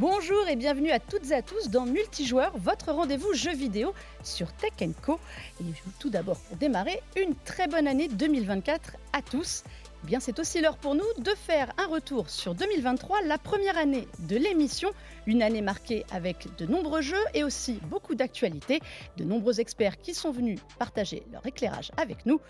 [0.00, 3.92] Bonjour et bienvenue à toutes et à tous dans Multijoueur, votre rendez-vous jeu vidéo
[4.22, 4.70] sur Tech
[5.02, 5.18] Co.
[5.60, 5.64] Et
[5.98, 9.64] tout d'abord pour démarrer, une très bonne année 2024 à tous.
[10.04, 13.76] Eh bien, c'est aussi l'heure pour nous de faire un retour sur 2023, la première
[13.76, 14.90] année de l'émission,
[15.26, 18.78] une année marquée avec de nombreux jeux et aussi beaucoup d'actualités,
[19.16, 22.40] de nombreux experts qui sont venus partager leur éclairage avec nous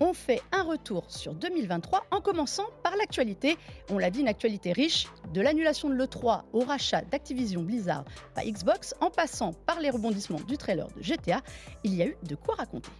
[0.00, 3.56] on fait un retour sur 2023 en commençant par l'actualité.
[3.90, 8.04] On l'a dit, une actualité riche, de l'annulation de l'E3 au rachat d'Activision Blizzard
[8.34, 11.40] par Xbox, en passant par les rebondissements du trailer de GTA,
[11.84, 12.90] il y a eu de quoi raconter.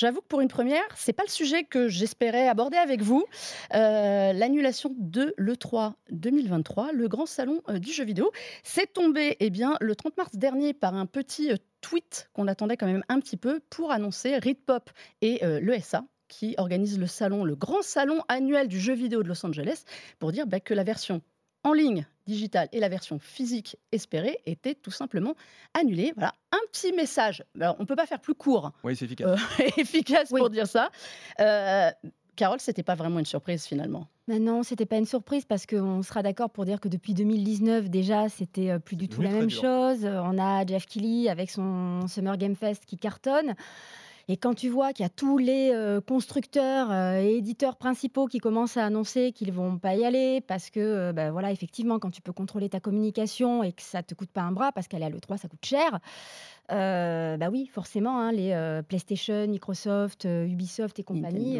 [0.00, 3.26] J'avoue que pour une première, c'est pas le sujet que j'espérais aborder avec vous.
[3.74, 8.32] Euh, l'annulation de l'E3 2023, le grand salon euh, du jeu vidéo,
[8.62, 12.78] c'est tombé eh bien, le 30 mars dernier par un petit euh, tweet qu'on attendait
[12.78, 14.88] quand même un petit peu pour annoncer Ritpop
[15.20, 19.44] et l'ESA qui organisent le salon, le grand salon annuel du jeu vidéo de Los
[19.44, 19.84] Angeles,
[20.18, 21.20] pour dire bah, que la version
[21.64, 25.34] en ligne digitale et la version physique espérée étaient tout simplement
[25.74, 26.12] annulées.
[26.14, 27.44] Voilà, un petit message.
[27.60, 28.72] Alors, on ne peut pas faire plus court.
[28.84, 29.40] Oui, c'est efficace.
[29.60, 30.90] Euh, efficace pour dire ça.
[31.40, 31.90] Euh,
[32.36, 34.06] Carole, c'était pas vraiment une surprise finalement.
[34.28, 37.90] Non, non, c'était pas une surprise parce qu'on sera d'accord pour dire que depuis 2019
[37.90, 40.04] déjà, c'était euh, plus du tout la même chose.
[40.04, 43.54] On a Jeff Keighley avec son Summer Game Fest qui cartonne.
[44.30, 48.28] Et quand tu vois qu'il y a tous les euh, constructeurs euh, et éditeurs principaux
[48.28, 51.98] qui commencent à annoncer qu'ils vont pas y aller parce que, euh, bah, voilà, effectivement,
[51.98, 54.86] quand tu peux contrôler ta communication et que ça te coûte pas un bras parce
[54.86, 55.98] qu'aller à l'E3, ça coûte cher,
[56.68, 61.58] bah oui, forcément, hein, les PlayStation, Microsoft, Ubisoft et compagnie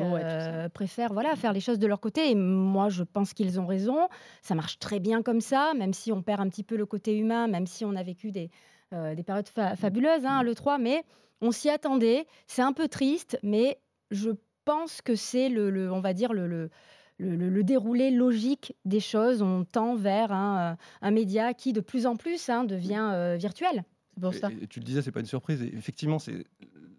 [0.72, 2.30] préfèrent voilà, faire les choses de leur côté.
[2.30, 4.06] Et moi, je pense qu'ils ont raison.
[4.42, 7.18] Ça marche très bien comme ça, même si on perd un petit peu le côté
[7.18, 8.50] humain, même si on a vécu des,
[8.92, 10.80] des périodes fabuleuses hein, à l'E3.
[10.80, 11.02] Mais
[11.40, 12.26] on s'y attendait.
[12.46, 13.78] C'est un peu triste, mais
[14.10, 14.30] je
[14.64, 16.70] pense que c'est le, on va dire le,
[17.18, 19.42] le déroulé logique des choses.
[19.42, 20.76] On tend vers un,
[21.10, 23.84] média qui de plus en plus hein, devient euh, virtuel.
[24.60, 25.62] Et, tu le disais, c'est pas une surprise.
[25.62, 26.44] effectivement, c'est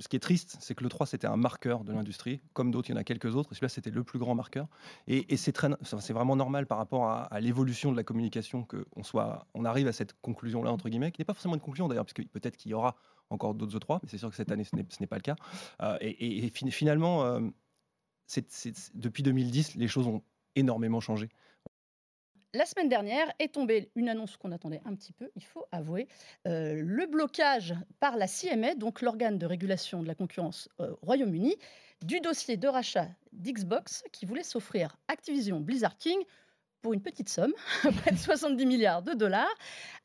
[0.02, 2.90] ce qui est triste, c'est que le 3 c'était un marqueur de l'industrie, comme d'autres,
[2.90, 3.54] il y en a quelques autres.
[3.54, 4.68] Celui-là, c'était le plus grand marqueur.
[5.08, 9.94] Et, c'est vraiment normal par rapport à, l'évolution de la communication qu'on soit, arrive à
[9.94, 12.74] cette conclusion-là entre guillemets, qui n'est pas forcément une conclusion d'ailleurs, puisque peut-être qu'il y
[12.74, 12.96] aura
[13.30, 15.36] encore d'autres E3, mais c'est sûr que cette année, ce n'est pas le cas.
[15.82, 17.40] Euh, et, finalement, euh,
[18.96, 20.24] depuis 2010, les choses ont
[20.56, 21.30] énormément changé.
[22.54, 26.10] La semaine dernière est tombée une annonce qu'on attendait un petit peu, il faut avouer,
[26.50, 31.56] euh, le blocage par la CMA, donc l'organe de régulation de la concurrence au Royaume-Uni,
[32.04, 36.20] du dossier de rachat d'Xbox qui voulait s'offrir Activision Blizzard King
[36.82, 37.54] pour une petite somme,
[38.02, 39.56] près de 70 milliards de dollars.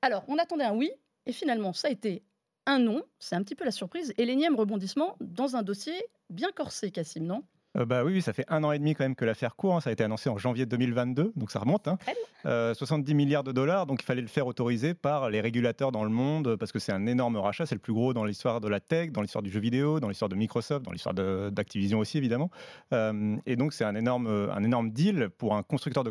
[0.01, 0.93] Alors, on attendait un oui,
[1.25, 2.23] et finalement, ça a été
[2.67, 3.03] un non.
[3.19, 4.15] C'est un petit peu la surprise.
[4.19, 7.43] Et l'énième rebondissement dans un dossier bien corsé, Cassim, non?
[7.43, 9.77] euh, bah oui, ça fait un an et demi quand même que l'affaire court.
[9.77, 9.81] Hein.
[9.81, 11.85] Ça a été annoncé en janvier 2022, donc ça remonte.
[11.85, 12.47] 70 hein.
[12.47, 16.11] euh, milliards de dollars, donc il fallait le faire autoriser par les régulateurs dans le
[16.11, 17.67] monde parce que c'est un énorme rachat.
[17.67, 20.09] C'est le plus gros dans l'histoire de la tech, dans l'histoire du jeu vidéo, dans
[20.09, 22.51] l'histoire de Microsoft, dans l'histoire d'Activision aussi évidemment.
[22.93, 26.11] Euh, et donc c'est un énorme, un énorme deal pour un constructeur de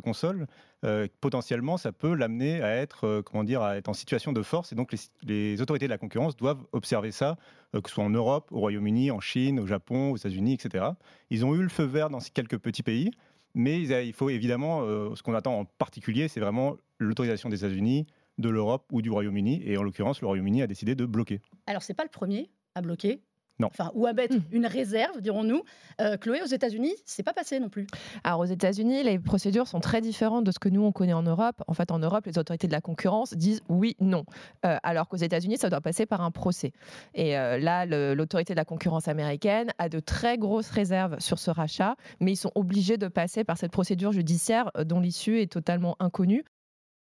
[0.85, 1.09] consoles.
[1.21, 4.71] potentiellement, ça peut l'amener à être, comment dire, à être en situation de force.
[4.71, 7.37] Et donc les, autorités de la concurrence doivent observer ça,
[7.73, 10.85] que ce soit en Europe, au Royaume-Uni, en Chine, au Japon, aux États-Unis, etc.
[11.29, 13.11] Ils ont eu le feu vert dans quelques petits pays,
[13.55, 18.05] mais il faut évidemment, euh, ce qu'on attend en particulier, c'est vraiment l'autorisation des États-Unis,
[18.37, 21.39] de l'Europe ou du Royaume-Uni, et en l'occurrence, le Royaume-Uni a décidé de bloquer.
[21.67, 23.21] Alors, c'est pas le premier à bloquer.
[23.59, 23.67] Non.
[23.67, 24.43] Enfin, ou à mettre hmm.
[24.51, 25.63] une réserve, dirons-nous.
[26.01, 27.87] Euh, Chloé, aux États-Unis, c'est pas passé non plus.
[28.23, 31.23] Alors, aux États-Unis, les procédures sont très différentes de ce que nous, on connaît en
[31.23, 31.63] Europe.
[31.67, 34.25] En fait, en Europe, les autorités de la concurrence disent oui, non.
[34.65, 36.73] Euh, alors qu'aux États-Unis, ça doit passer par un procès.
[37.13, 41.51] Et euh, là, l'autorité de la concurrence américaine a de très grosses réserves sur ce
[41.51, 45.95] rachat, mais ils sont obligés de passer par cette procédure judiciaire dont l'issue est totalement
[45.99, 46.43] inconnue.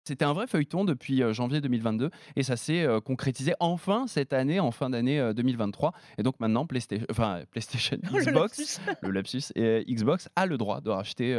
[0.05, 4.35] C'était un vrai feuilleton depuis euh, janvier 2022 et ça s'est euh, concrétisé enfin cette
[4.35, 5.89] année, en fin d'année 2023.
[5.89, 10.83] Euh, et donc maintenant, PlayStation, enfin, PlayStation Xbox, le lapsus, et Xbox a le droit
[10.83, 11.35] de racheter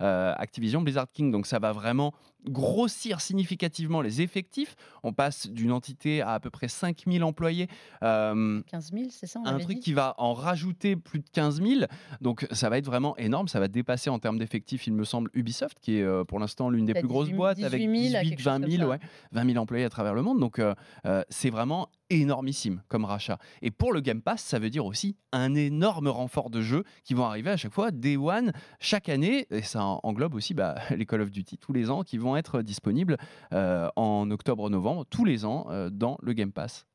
[0.00, 1.30] Activision Blizzard King.
[1.30, 2.12] Donc ça va vraiment
[2.46, 4.76] grossir significativement les effectifs.
[5.02, 7.68] On passe d'une entité à à peu près 5000 employés.
[8.00, 11.80] 15 000, c'est ça Un truc qui va en rajouter plus de 15 000.
[12.20, 13.48] Donc ça va être vraiment énorme.
[13.48, 16.84] Ça va dépasser en termes d'effectifs, il me semble, Ubisoft, qui est pour l'instant l'une
[16.84, 18.98] des plus grosses boîtes avec 18, 20 000, ouais,
[19.32, 20.40] 20 000 employés à travers le monde.
[20.40, 20.74] Donc, euh,
[21.06, 23.38] euh, c'est vraiment énormissime comme rachat.
[23.62, 27.14] Et pour le Game Pass, ça veut dire aussi un énorme renfort de jeux qui
[27.14, 29.46] vont arriver à chaque fois, Day One, chaque année.
[29.50, 32.62] Et ça englobe aussi bah, les Call of Duty tous les ans qui vont être
[32.62, 33.16] disponibles
[33.52, 36.86] euh, en octobre-novembre, tous les ans, dans le Game Pass.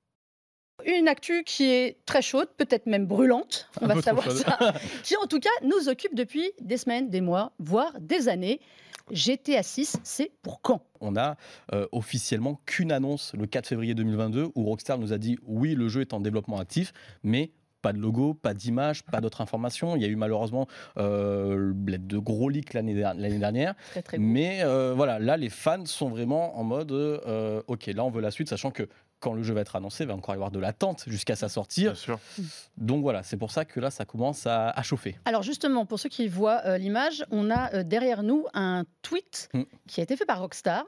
[0.85, 4.57] une actu qui est très chaude, peut-être même brûlante, on va savoir ça,
[5.03, 8.59] qui en tout cas nous occupe depuis des semaines, des mois, voire des années.
[9.11, 10.83] GTA 6, c'est pour quand?
[11.01, 11.35] On a
[11.73, 15.87] euh, officiellement qu'une annonce le 4 février 2022 où Rockstar nous a dit oui, le
[15.89, 17.51] jeu est en développement actif, mais
[17.81, 19.95] pas de logo, pas d'image, pas d'autres informations.
[19.95, 20.67] Il y a eu malheureusement
[20.97, 23.75] euh, de gros leaks l'année dernière.
[24.17, 28.21] mais euh, voilà, là, les fans sont vraiment en mode euh, ok, là, on veut
[28.21, 28.87] la suite, sachant que
[29.19, 31.49] quand le jeu va être annoncé, il va encore y avoir de l'attente jusqu'à sa
[31.49, 31.87] sortie.
[32.77, 35.17] Donc voilà, c'est pour ça que là, ça commence à, chauffer.
[35.25, 39.49] Alors justement, pour ceux qui voient euh, l'image, on a euh, derrière nous un tweet
[39.53, 39.63] mm.
[39.87, 40.85] qui a été fait par Rockstar.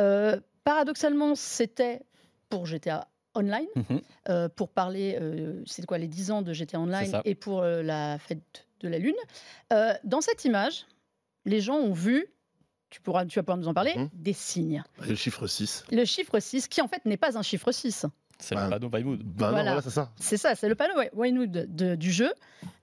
[0.00, 2.00] Euh, paradoxalement, c'était
[2.48, 4.48] pour GTA Online, mm-hmm.
[4.50, 5.18] pour parler,
[5.64, 9.14] c'est quoi, les 10 ans de GTA Online et pour la fête de la Lune.
[10.04, 10.86] dans cette image,
[11.46, 12.26] les gens ont vu
[12.92, 14.10] tu, pourras, tu vas pouvoir nous en parler, mhm.
[14.12, 14.84] des signes.
[15.00, 15.86] Le chiffre 6.
[15.90, 18.06] Le chiffre 6, qui en fait n'est pas un chiffre 6.
[18.38, 19.22] C'est le bah, panneau Winewood.
[19.22, 19.80] Bah voilà.
[19.80, 20.12] c'est ça.
[20.16, 22.32] C'est ça, c'est le panneau Winewood du jeu.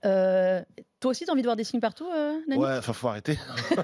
[0.04, 0.62] Euh,
[0.98, 2.60] toi aussi, tu as envie de voir des signes partout, euh, Nani?
[2.60, 3.38] Ouais, enfin, faut arrêter.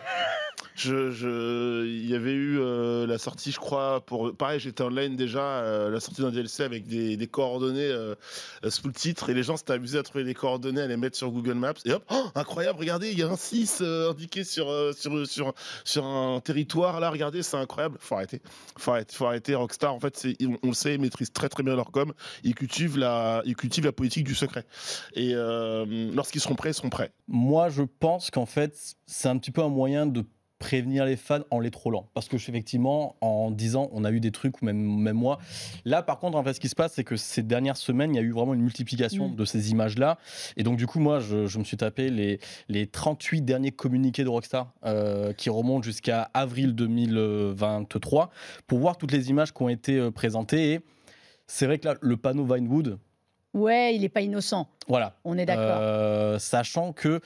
[0.84, 5.90] Il y avait eu euh, la sortie, je crois, pour pareil, j'étais online déjà, euh,
[5.90, 8.14] la sortie d'un DLC avec des, des coordonnées euh,
[8.68, 11.16] sous le titre, et les gens s'étaient amusés à trouver les coordonnées, à les mettre
[11.16, 14.66] sur Google Maps, et hop, oh, incroyable, regardez, il y a un 6 indiqué sur,
[14.94, 17.96] sur, sur, sur un territoire, là, regardez, c'est incroyable.
[18.00, 18.42] Faut arrêter,
[18.76, 19.54] faut arrêter, faut arrêter.
[19.54, 22.12] Rockstar, en fait, on, on, le sait, ils maîtrisent très très bien leur com,
[22.44, 24.66] ils cultivent la, ils cultivent la politique du secret,
[25.14, 25.32] et
[26.12, 27.12] lorsqu'ils seront prêts, ils seront prêts.
[27.28, 28.76] Moi, je pense qu'en fait,
[29.06, 30.24] c'est un petit peu un moyen de
[30.58, 32.08] prévenir les fans en les trollant.
[32.14, 35.38] Parce que effectivement, en 10 ans, on a eu des trucs, ou même, même moi.
[35.84, 38.16] Là, par contre, en fait, ce qui se passe, c'est que ces dernières semaines, il
[38.16, 39.36] y a eu vraiment une multiplication mm.
[39.36, 40.18] de ces images-là.
[40.56, 44.28] Et donc, du coup, moi, je, me suis tapé les, les 38 derniers communiqués de
[44.28, 48.30] Rockstar euh, qui remontent jusqu'à avril 2023
[48.66, 50.72] pour voir toutes les images qui ont été euh, présentées.
[50.72, 50.80] Et
[51.46, 52.98] c'est vrai que là, le panneau Vinewood,
[53.56, 54.68] Ouais, il n'est pas innocent.
[54.86, 55.14] Voilà.
[55.24, 55.78] On est d'accord.
[55.80, 57.20] Euh, sachant que,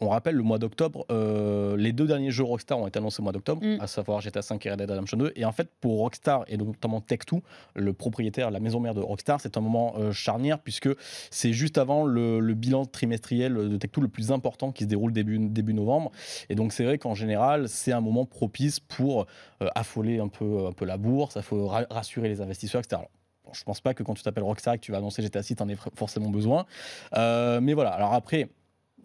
[0.00, 3.22] on rappelle, le mois d'octobre, euh, les deux derniers jeux Rockstar ont été annoncés au
[3.22, 3.80] mois d'octobre, mm.
[3.80, 5.32] à savoir GTA V et Red Dead Redemption 2.
[5.36, 7.40] Et en fait, pour Rockstar, et notamment Tech2,
[7.76, 10.88] le propriétaire, la maison mère de Rockstar, c'est un moment euh, charnière, puisque
[11.30, 15.38] c'est juste avant le, bilan trimestriel de Tech2 le plus important qui se déroule début,
[15.38, 16.10] début novembre.
[16.50, 19.26] Et donc, c'est vrai qu'en général, c'est un moment propice pour
[19.60, 23.02] affoler un peu, un peu la bourse, il faut rassurer les investisseurs, etc.
[23.46, 25.42] Bon, je pense pas que quand tu t'appelles Rockstar et que tu vas annoncer GTA
[25.42, 26.66] 6, tu en aies forcément besoin.
[27.14, 28.50] Euh, mais voilà, alors après,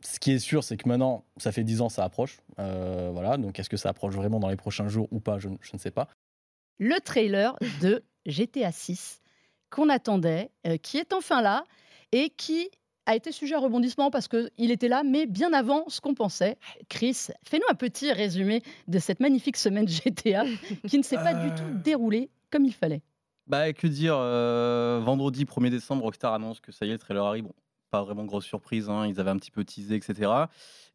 [0.03, 2.39] ce qui est sûr, c'est que maintenant, ça fait 10 ans, ça approche.
[2.59, 5.49] Euh, voilà, donc est-ce que ça approche vraiment dans les prochains jours ou pas je,
[5.49, 6.07] ne sais pas.
[6.79, 9.21] Le trailer de GTA 6
[9.69, 11.63] qu'on attendait, euh, qui est enfin là
[12.11, 12.69] et qui
[13.05, 16.57] a été sujet à rebondissement parce qu'il était là, mais bien avant ce qu'on pensait.
[16.89, 20.45] Chris, fais-nous un petit résumé de cette magnifique semaine GTA
[20.87, 23.01] qui ne s'est pas du tout déroulée comme il fallait.
[23.51, 27.25] Bah, que dire euh, Vendredi 1er décembre, Rockstar annonce que ça y est, le trailer
[27.25, 27.43] arrive.
[27.43, 27.53] Bon,
[27.89, 30.31] pas vraiment grosse surprise, hein, ils avaient un petit peu teasé, etc.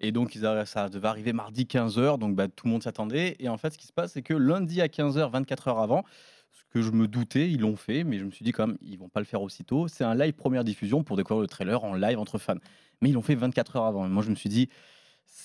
[0.00, 3.36] Et donc, ils ça devait arriver mardi 15h, donc bah, tout le monde s'attendait.
[3.40, 6.02] Et en fait, ce qui se passe, c'est que lundi à 15h, 24 heures avant,
[6.50, 8.78] ce que je me doutais, ils l'ont fait, mais je me suis dit quand même,
[8.80, 9.86] ils vont pas le faire aussitôt.
[9.86, 12.56] C'est un live première diffusion pour découvrir le trailer en live entre fans.
[13.02, 14.08] Mais ils l'ont fait 24 heures avant.
[14.08, 14.70] Moi, je me suis dit,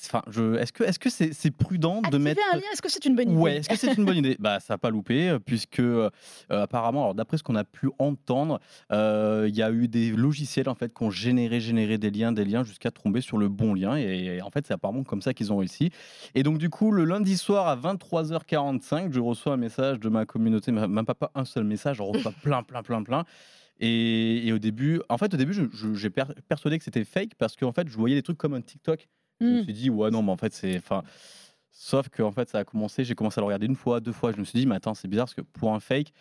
[0.06, 0.56] Enfin, je...
[0.56, 3.16] Est-ce que est-ce que c'est c'est prudent de mettre un lien Est-ce que c'est une
[3.16, 4.36] bonne idée Ouais, est-ce que c'est une bonne idée?
[4.40, 6.10] Bah, ça n'a pas loupé euh, puisque euh,
[6.50, 8.60] apparemment, alors d'après ce qu'on a pu entendre,
[8.92, 12.32] euh, il y a eu des logiciels en fait qui ont généré généré des liens,
[12.32, 15.34] des liens jusqu'à tomber sur le bon lien et, en fait, c'est apparemment comme ça
[15.34, 15.92] qu'ils ont réussi.
[16.36, 20.26] Et donc du coup, le lundi soir à 23h45, je reçois un message de ma
[20.26, 23.24] communauté, même pas, pas un seul message, je reçois plein plein plein plein.
[23.84, 25.56] Et, au début, en fait, au début,
[25.96, 29.08] j'ai persuadé que c'était fake parce qu'en fait, je voyais des trucs comme un TikTok
[29.42, 29.64] je me mmh.
[29.64, 30.78] suis dit, ouais, non, mais en fait, c'est.
[30.78, 31.04] Enfin,
[31.72, 34.12] sauf que en fait, ça a commencé, j'ai commencé à le regarder une fois, deux
[34.12, 34.32] fois.
[34.32, 36.12] Je me suis dit, mais attends, c'est bizarre parce que pour un fake,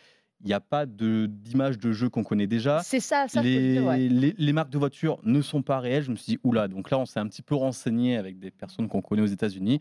[0.40, 2.80] il n'y a pas d'image de, jeu qu'on connaît déjà.
[2.82, 6.02] C'est ça, ça les, dire, les, marques de voitures ne sont pas réelles.
[6.02, 8.50] Je me suis dit, oula, donc là, on s'est un petit peu renseigné avec des
[8.50, 9.80] personnes qu'on connaît aux États-Unis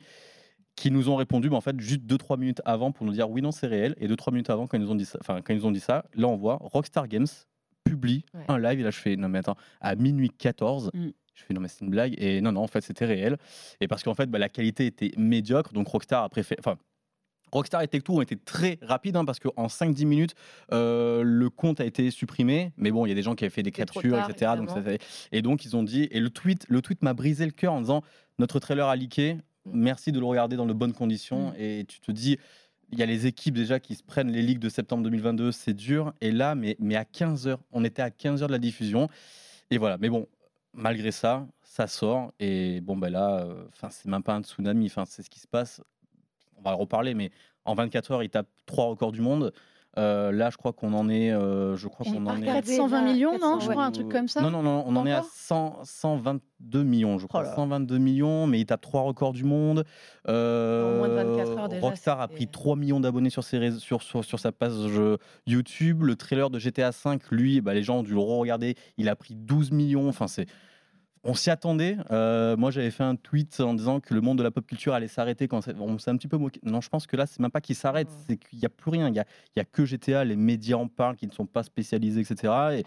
[0.75, 3.41] qui nous ont répondu, mais en fait, juste 2-3 minutes avant pour nous dire, oui,
[3.41, 3.95] non, c'est réel.
[3.99, 5.81] Et 2-3 minutes avant, quand ils, nous ont dit ça, quand ils nous ont dit
[5.81, 7.27] ça, là, on voit Rockstar Games
[7.83, 8.79] publie un live.
[8.79, 10.91] Et là, je fais, non, mais attends, à minuit 14,
[11.39, 12.15] je fais non, mais c'est une blague.
[12.17, 13.37] Et non, non, en fait, c'était réel.
[13.79, 15.73] Et parce qu'en fait, bah, la qualité était médiocre.
[15.73, 16.59] Donc Rockstar a préféré.
[16.59, 16.77] Enfin,
[17.51, 20.35] Rockstar et Tech2 ont été très rapides hein, parce qu'en 5-10 minutes,
[20.71, 22.71] euh, le compte a été supprimé.
[22.77, 24.53] Mais bon, il y a des gens qui avaient fait des captures, etc.
[24.57, 24.69] Donc
[25.31, 26.07] et donc, ils ont dit.
[26.11, 28.03] Et le tweet, le tweet m'a brisé le cœur en disant
[28.37, 29.37] Notre trailer a leaké.
[29.65, 31.51] Merci de le regarder dans de bonnes conditions.
[31.51, 31.55] Mm.
[31.59, 32.37] Et tu te dis.
[32.91, 35.75] Il y a les équipes déjà qui se prennent les ligues de septembre 2022, c'est
[35.75, 36.11] dur.
[36.21, 39.09] Et là, mais, mais à 15h, on était à 15h de la diffusion.
[39.69, 39.99] Et voilà.
[39.99, 40.27] Mais bon,
[40.73, 42.33] malgré ça, ça sort.
[42.39, 44.91] Et bon, ben là, euh, c'est même pas un tsunami.
[45.05, 45.81] C'est ce qui se passe.
[46.57, 47.31] On va reparler, mais
[47.65, 49.53] en 24 heures, il tape trois records du monde.
[49.95, 53.69] Là, je crois qu'on en est, je crois qu'on en est 420 millions, non Je
[53.69, 54.41] crois un truc comme ça.
[54.41, 57.45] Non, non, non, on en est à 100, 122 millions, je crois.
[57.45, 59.83] 122 millions, mais il tape trois records du monde.
[60.27, 61.81] Euh, moins de 24 heures déjà.
[61.81, 64.73] Rockstar a pris 3 millions d'abonnés sur, sur, sur, sur, sa page
[65.47, 66.03] YouTube.
[66.03, 68.75] Le trailer de GTA V, lui, bah, les gens ont dû le re-regarder.
[68.97, 70.07] Il a pris 12 millions.
[70.07, 70.47] Enfin, c'est
[71.23, 71.97] on s'y attendait.
[72.11, 74.93] Euh, moi, j'avais fait un tweet en disant que le monde de la pop culture
[74.93, 76.59] allait s'arrêter quand on s'est un petit peu moqué.
[76.63, 78.91] Non, je pense que là, c'est même pas qu'il s'arrête, c'est qu'il n'y a plus
[78.91, 79.09] rien.
[79.09, 79.25] Il y a,
[79.57, 82.53] a que GTA, les médias en parlent, qui ne sont pas spécialisés, etc.
[82.79, 82.83] Et,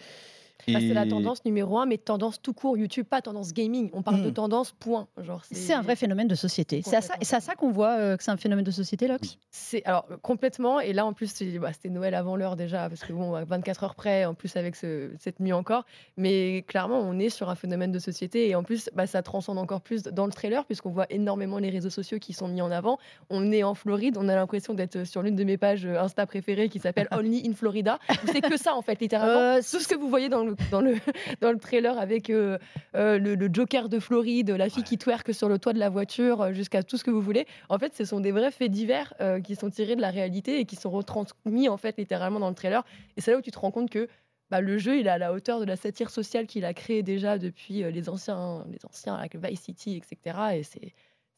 [0.67, 3.91] c'est la tendance numéro un, mais tendance tout court YouTube, pas tendance gaming.
[3.93, 4.35] On parle de hmm.
[4.35, 5.09] tendance point.
[5.51, 6.83] C'est un vrai phénomène de société.
[6.85, 9.19] C'est à ça, ça qu'on voit euh, que c'est un phénomène de société, là
[9.51, 10.81] C'est alors complètement.
[10.81, 13.95] Et là, en plus, bah, c'était Noël avant l'heure déjà, parce que bon, 24 heures
[13.95, 15.85] près, en plus avec cette nuit encore.
[16.17, 18.49] Mais clairement, on est sur un phénomène de société.
[18.49, 21.71] Et en plus, bah, ça transcende encore plus dans le trailer, puisqu'on voit énormément les
[21.71, 22.99] réseaux sociaux qui sont mis en avant.
[23.31, 26.69] On est en Floride, on a l'impression d'être sur l'une de mes pages Insta préférées
[26.69, 27.99] qui s'appelle Only in Florida.
[28.27, 29.57] C'est que ça, en fait, littéralement.
[29.57, 30.95] Euh, Tout ce que vous voyez dans le dans le,
[31.41, 32.59] dans le trailer avec euh,
[32.95, 36.43] euh, le, Joker de Floride, la fille qui twerk sur le toit de la voiture,
[36.43, 37.47] euh, jusqu'à tout ce que vous voulez.
[37.69, 40.65] En fait, ce sont des vrais faits divers qui sont tirés de la réalité et
[40.65, 42.85] qui sont retransmis en fait littéralement dans le trailer.
[43.17, 44.09] Et c'est là où tu te rends compte que
[44.51, 47.03] bah, le jeu, il est à la hauteur de la satire sociale qu'il a créée
[47.03, 50.37] déjà depuis les anciens, les anciens avec Vice City, etc.
[50.55, 50.93] Et c'est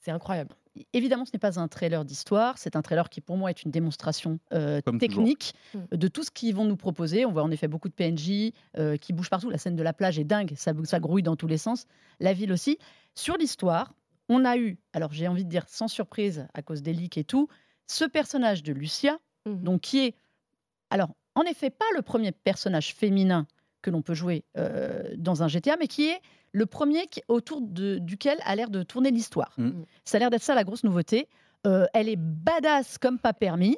[0.04, 0.54] c'est incroyable.
[0.93, 3.71] Évidemment, ce n'est pas un trailer d'histoire, c'est un trailer qui pour moi est une
[3.71, 5.97] démonstration euh, technique mm.
[5.97, 7.25] de tout ce qu'ils vont nous proposer.
[7.25, 9.50] On voit en effet beaucoup de PNJ euh, qui bougent partout.
[9.50, 11.87] La scène de la plage est dingue, ça, ça grouille dans tous les sens.
[12.19, 12.78] La ville aussi.
[13.14, 13.95] Sur l'histoire,
[14.28, 17.25] on a eu, alors j'ai envie de dire sans surprise à cause des leaks et
[17.25, 17.49] tout,
[17.87, 19.62] ce personnage de Lucia, mm.
[19.62, 20.16] donc qui est,
[20.90, 23.47] alors en effet pas le premier personnage féminin
[23.85, 26.21] que l'on peut jouer euh, dans un GTA, mais qui est
[26.53, 29.53] le premier autour duquel a l'air de tourner l'histoire.
[29.59, 29.83] Mm.
[30.05, 31.29] Ça a l'air d'être ça la grosse nouveauté.
[31.67, 33.76] Euh, elle est badass comme pas permis.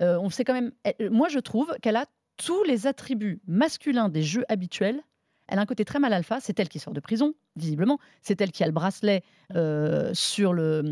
[0.00, 0.72] Euh, on sait quand même.
[1.10, 2.06] moi, je trouve qu'elle a
[2.36, 5.00] tous les attributs masculins des jeux habituels.
[5.48, 6.38] Elle a un côté très mal alpha.
[6.40, 7.98] C'est elle qui sort de prison, visiblement.
[8.22, 9.22] C'est elle qui a le bracelet
[9.54, 10.82] euh, sur le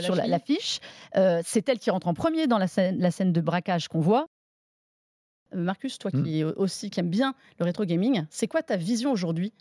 [0.00, 0.80] sur l'affiche.
[1.12, 4.28] c'est elle qui rentre en premier dans la scène, la scène de braquage qu'on voit.
[5.54, 6.22] Marcus, toi mm.
[6.22, 9.52] qui aussi qui aime bien le rétro gaming, c'est quoi ta vision aujourd'hui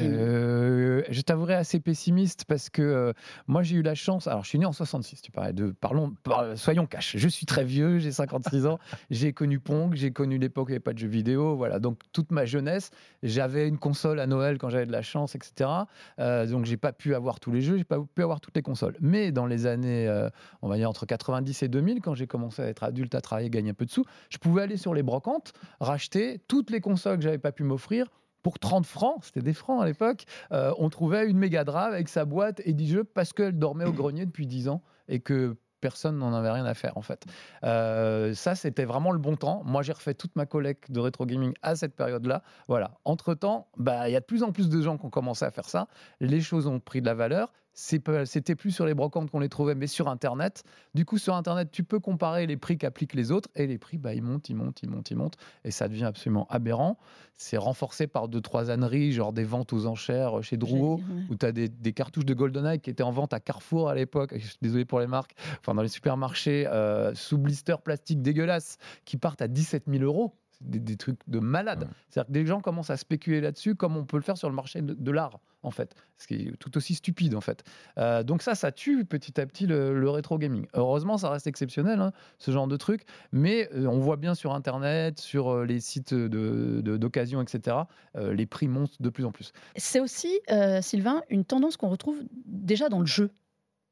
[0.00, 3.12] euh, je t'avouerai assez pessimiste parce que euh,
[3.46, 4.26] moi j'ai eu la chance.
[4.26, 5.74] Alors je suis né en 66, tu parlais de.
[5.80, 6.14] Parlons,
[6.56, 7.16] soyons cash.
[7.16, 8.78] Je suis très vieux, j'ai 56 ans.
[9.10, 11.56] J'ai connu Pong, j'ai connu l'époque où il n'y avait pas de jeux vidéo.
[11.56, 12.90] Voilà, donc toute ma jeunesse,
[13.22, 15.70] j'avais une console à Noël quand j'avais de la chance, etc.
[16.18, 18.62] Euh, donc j'ai pas pu avoir tous les jeux, j'ai pas pu avoir toutes les
[18.62, 18.96] consoles.
[19.00, 20.28] Mais dans les années, euh,
[20.62, 23.50] on va dire entre 90 et 2000, quand j'ai commencé à être adulte, à travailler,
[23.50, 27.16] gagner un peu de sous, je pouvais aller sur les brocantes, racheter toutes les consoles
[27.16, 28.06] que j'avais pas pu m'offrir
[28.42, 32.08] pour 30 francs, c'était des francs à l'époque, euh, on trouvait une Mega Drive avec
[32.08, 35.56] sa boîte et 10 jeux parce qu'elle dormait au grenier depuis 10 ans et que
[35.80, 37.24] personne n'en avait rien à faire en fait.
[37.64, 39.62] Euh, ça, c'était vraiment le bon temps.
[39.64, 42.42] Moi, j'ai refait toute ma collecte de rétro gaming à cette période-là.
[42.66, 42.98] Voilà.
[43.04, 45.44] Entre temps, bah, il y a de plus en plus de gens qui ont commencé
[45.44, 45.88] à faire ça.
[46.20, 49.76] Les choses ont pris de la valeur c'était plus sur les brocantes qu'on les trouvait,
[49.76, 50.64] mais sur Internet.
[50.94, 53.98] Du coup, sur Internet, tu peux comparer les prix qu'appliquent les autres, et les prix,
[53.98, 56.98] bah, ils montent, ils montent, ils montent, ils montent, et ça devient absolument aberrant.
[57.34, 61.46] C'est renforcé par deux, trois âneries, genre des ventes aux enchères chez Drouot, où tu
[61.46, 64.58] as des, cartouches de GoldenEye qui étaient en vente à Carrefour à l'époque, je suis
[64.60, 69.40] désolé pour les marques, enfin dans les supermarchés, euh, sous blister plastique dégueulasse, qui partent
[69.40, 71.88] à 17 000 euros des, trucs de malade.
[72.10, 74.54] C'est-à-dire que des gens commencent à spéculer là-dessus comme on peut le faire sur le
[74.54, 75.94] marché de, l'art, en fait.
[76.16, 77.64] Ce qui est tout aussi stupide, en fait.
[77.98, 80.66] Euh, donc ça, ça tue petit à petit le, rétro gaming.
[80.74, 83.02] Heureusement, ça reste exceptionnel, hein, ce genre de truc.
[83.32, 87.76] Mais euh, on voit bien sur Internet, sur euh, les sites d'occasion, de, etc.,
[88.14, 89.52] les prix montent de plus en plus.
[89.76, 90.40] C'est aussi,
[90.80, 93.30] Sylvain, une tendance qu'on retrouve déjà dans le jeu.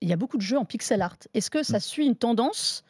[0.01, 1.17] Il y a beaucoup de jeux en pixel art.
[1.33, 1.81] Est-ce que ça mm.
[1.81, 2.85] suit une tendance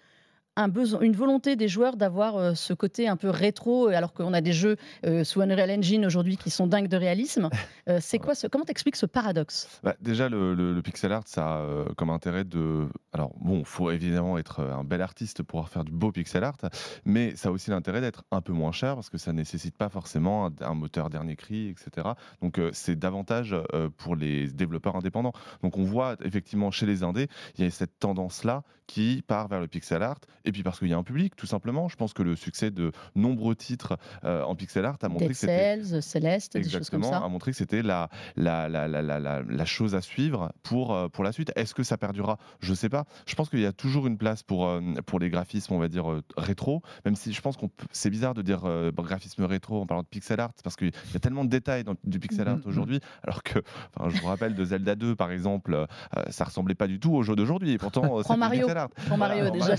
[0.57, 4.33] un besoin, une volonté des joueurs d'avoir euh, ce côté un peu rétro, alors qu'on
[4.33, 7.51] a des jeux euh, sous Unreal Engine aujourd'hui qui sont dingues de réalisme.
[7.89, 9.81] Euh, c'est quoi ce, Comment t'expliques ce paradoxe?
[9.85, 12.89] Bah, Déjà, le, pixel art, ça a comme intérêt de.
[13.13, 16.43] Alors, bon, il faut évidemment être un bel artiste pour pouvoir faire du beau pixel
[16.43, 16.57] art,
[17.05, 19.89] mais ça a aussi l'intérêt d'être un peu moins cher parce que ça nécessite pas
[19.89, 22.09] forcément un, moteur dernier cri, etc.
[22.43, 23.55] Donc, c'est davantage
[23.99, 25.33] pour les développeurs indépendants.
[25.63, 29.61] Donc, on voit effectivement chez les indés, il y a cette tendance-là qui part vers
[29.61, 31.88] le pixel art et puis parce qu'il y a un public, tout simplement.
[31.88, 35.35] Je pense que le succès de nombreux titres euh, en pixel art a montré que
[35.35, 37.19] c'était Céleste, des choses comme ça.
[37.19, 41.25] a montré que c'était la la, la, la, la, chose à suivre pour euh, pour
[41.25, 41.53] la suite.
[41.57, 42.38] Est-ce que ça perdurera?
[42.61, 43.05] Je sais pas.
[43.26, 45.88] Je pense qu'il y a toujours une place pour euh, pour les graphismes, on va
[45.88, 46.83] dire rétro.
[47.05, 48.62] Même si je pense qu'on c'est bizarre de dire
[48.97, 51.95] graphisme rétro en parlant de pixel art parce qu'il y a tellement de détails dans
[52.05, 52.69] du pixel art mm-hmm.
[52.69, 53.61] aujourd'hui, alors que
[54.09, 55.87] je vous rappelle de Zelda 2 par exemple,
[56.31, 57.79] ça ressemblait pas du tout au jeu d'aujourd'hui.
[57.79, 58.67] Pourtant, c'est Mario.
[58.67, 58.91] Pixel art.
[59.17, 59.75] Mario déjà.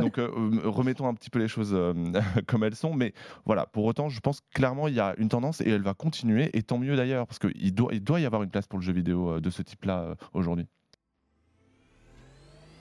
[0.00, 1.76] Donc Donc remettons un petit peu les choses
[2.46, 2.94] comme elles sont.
[2.94, 3.12] Mais
[3.44, 6.50] voilà, pour autant, je pense clairement il y a une tendance et elle va continuer.
[6.54, 8.84] Et tant mieux d'ailleurs, parce qu'il doit, il doit y avoir une place pour le
[8.84, 10.66] jeu vidéo de ce type-là aujourd'hui.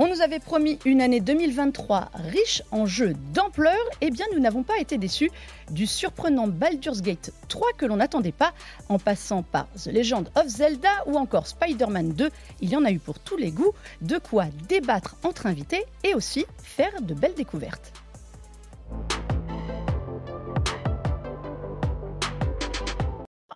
[0.03, 4.39] On nous avait promis une année 2023 riche en jeux d'ampleur, et eh bien nous
[4.39, 5.29] n'avons pas été déçus
[5.69, 8.55] du surprenant Baldur's Gate 3 que l'on n'attendait pas,
[8.89, 12.31] en passant par The Legend of Zelda ou encore Spider-Man 2,
[12.61, 16.15] il y en a eu pour tous les goûts, de quoi débattre entre invités et
[16.15, 17.93] aussi faire de belles découvertes.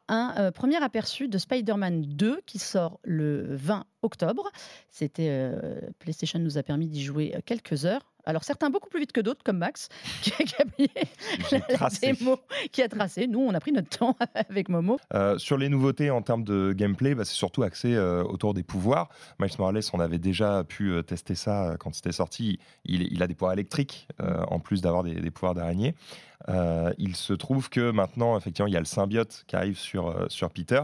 [0.07, 4.51] Un euh, premier aperçu de Spider-Man 2 qui sort le 20 octobre.
[4.89, 8.13] C'était euh, PlayStation nous a permis d'y jouer euh, quelques heures.
[8.25, 9.89] Alors certains beaucoup plus vite que d'autres, comme Max,
[10.21, 12.13] qui a tracé.
[12.71, 13.27] qui a tracé.
[13.27, 14.15] Nous, on a pris notre temps
[14.49, 14.97] avec Momo.
[15.37, 19.09] sur les nouveautés en termes de gameplay, bah, c'est surtout axé autour des pouvoirs.
[19.39, 22.59] Miles Morales, on avait déjà pu tester ça quand c'était sorti.
[22.85, 25.95] Il, a des pouvoirs électriques, en plus d'avoir des, des, pouvoirs d'araignée.
[26.49, 30.09] Euh, il se trouve que maintenant, effectivement, il y a le symbiote qui arrive sur,
[30.09, 30.81] euh, sur Peter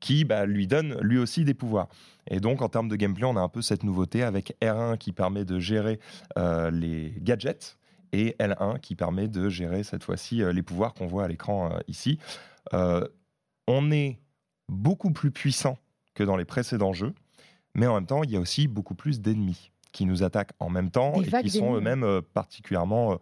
[0.00, 1.88] qui bah, lui donne lui aussi des pouvoirs.
[2.28, 5.12] Et donc, en termes de gameplay, on a un peu cette nouveauté avec R1 qui
[5.12, 6.00] permet de gérer
[6.38, 7.78] euh, les gadgets
[8.12, 12.18] et L1 qui permet de gérer cette fois-ci les pouvoirs qu'on voit à l'écran ici.
[12.72, 14.20] on est
[14.68, 15.76] beaucoup plus puissant
[16.14, 17.14] que dans les précédents jeux,
[17.74, 20.70] mais en même temps, il y a aussi beaucoup plus d'ennemis qui nous attaquent en
[20.70, 23.18] même temps et qui sont eux-mêmes particulièrement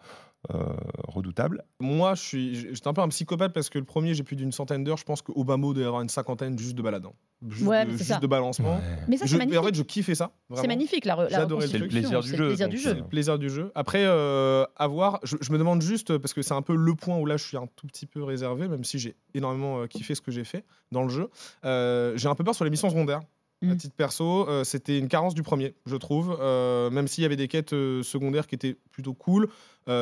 [0.52, 0.74] euh,
[1.08, 1.64] redoutable.
[1.80, 4.52] Moi, je suis, j'étais un peu un psychopathe parce que le premier, j'ai plus d'une
[4.52, 4.98] centaine d'heures.
[4.98, 7.06] Je pense qu'Obama doit y avoir une cinquantaine juste de balade,
[7.48, 8.78] juste, de, balancement.
[9.08, 9.60] Mais ça, c'est magnifique.
[9.60, 10.32] En fait, je kiffais ça.
[10.54, 12.56] C'est magnifique la, la C'est le plaisir du jeu.
[12.56, 13.72] C'est le plaisir du jeu.
[13.74, 17.24] Après, euh, avoir, je, me demande juste parce que c'est un peu le point où
[17.24, 20.20] là, je suis un tout petit peu réservé, même si j'ai énormément euh, kiffé ce
[20.20, 21.30] que j'ai fait dans le jeu.
[21.62, 23.20] j'ai un peu peur sur les missions secondaires.
[23.62, 23.76] À mm.
[23.76, 26.36] titre perso, euh, c'était une carence du premier, je trouve.
[26.40, 29.48] Euh, même s'il y avait des quêtes euh, secondaires qui étaient plutôt cool,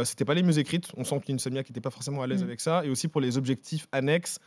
[0.04, 0.90] c'était pas les mieux écrites.
[0.96, 2.46] On sent qu'Insomniac qui n'était pas forcément à l'aise mm.
[2.46, 2.84] avec ça.
[2.84, 4.38] Et aussi pour les objectifs annexes,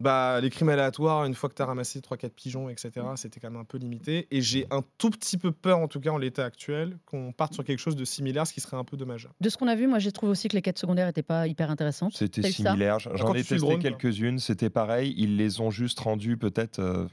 [0.00, 3.16] bah, les crimes aléatoires, une fois que tu as ramassé 3-4 pigeons, etc., mm.
[3.16, 4.28] c'était quand même un peu limité.
[4.30, 7.52] Et j'ai un tout petit peu peur, en tout cas en l'état actuel, qu'on parte
[7.52, 9.28] sur quelque chose de similaire, ce qui serait un peu dommage.
[9.40, 11.46] De ce qu'on a vu, moi j'ai trouvé aussi que les quêtes secondaires n'étaient pas
[11.46, 12.14] hyper intéressantes.
[12.16, 12.98] C'était similaire.
[12.98, 15.14] J'en ai testé quelques-unes, c'était pareil.
[15.18, 17.08] Ils les ont juste rendues peut-être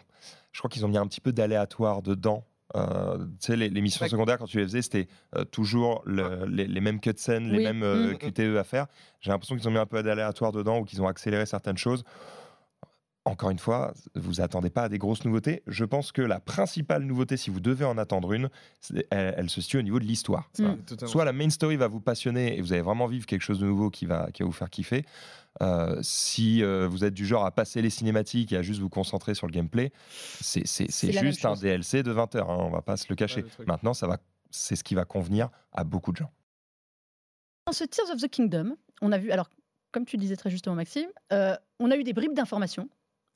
[0.51, 2.45] je crois qu'ils ont mis un petit peu d'aléatoire dedans.
[2.75, 6.99] Euh, tu sais, les, missions secondaires, quand tu les faisais, c'était euh, toujours les, mêmes
[6.99, 8.17] cutscenes, les mêmes euh, mm.
[8.17, 8.87] QTE à faire.
[9.21, 12.03] J'ai l'impression qu'ils ont mis un peu d'aléatoire dedans ou qu'ils ont accéléré certaines choses.
[13.29, 15.61] Encore une fois, vous attendez pas à des grosses nouveautés.
[15.67, 18.49] Je pense que la principale nouveauté, si vous devez en attendre une,
[19.11, 20.49] elle, se situe au niveau de l'histoire.
[20.57, 21.05] Mm.
[21.05, 23.67] Soit la main story va vous passionner et vous allez vraiment vivre quelque chose de
[23.67, 25.05] nouveau qui va, qui va vous faire kiffer.
[25.61, 28.89] Euh, si euh, vous êtes du genre à passer les cinématiques et à juste vous
[28.89, 29.91] concentrer sur le gameplay,
[30.41, 30.65] c'est
[31.11, 33.45] juste un DLC de 20 heures, hein, on va pas se le cacher.
[33.67, 34.17] Maintenant, ça va,
[34.49, 36.31] c'est ce qui va convenir à beaucoup de gens.
[37.67, 39.51] Dans ce Tears of the Kingdom, on a vu, alors
[39.91, 42.89] comme tu disais très justement Maxime, euh, on a eu des bribes d'informations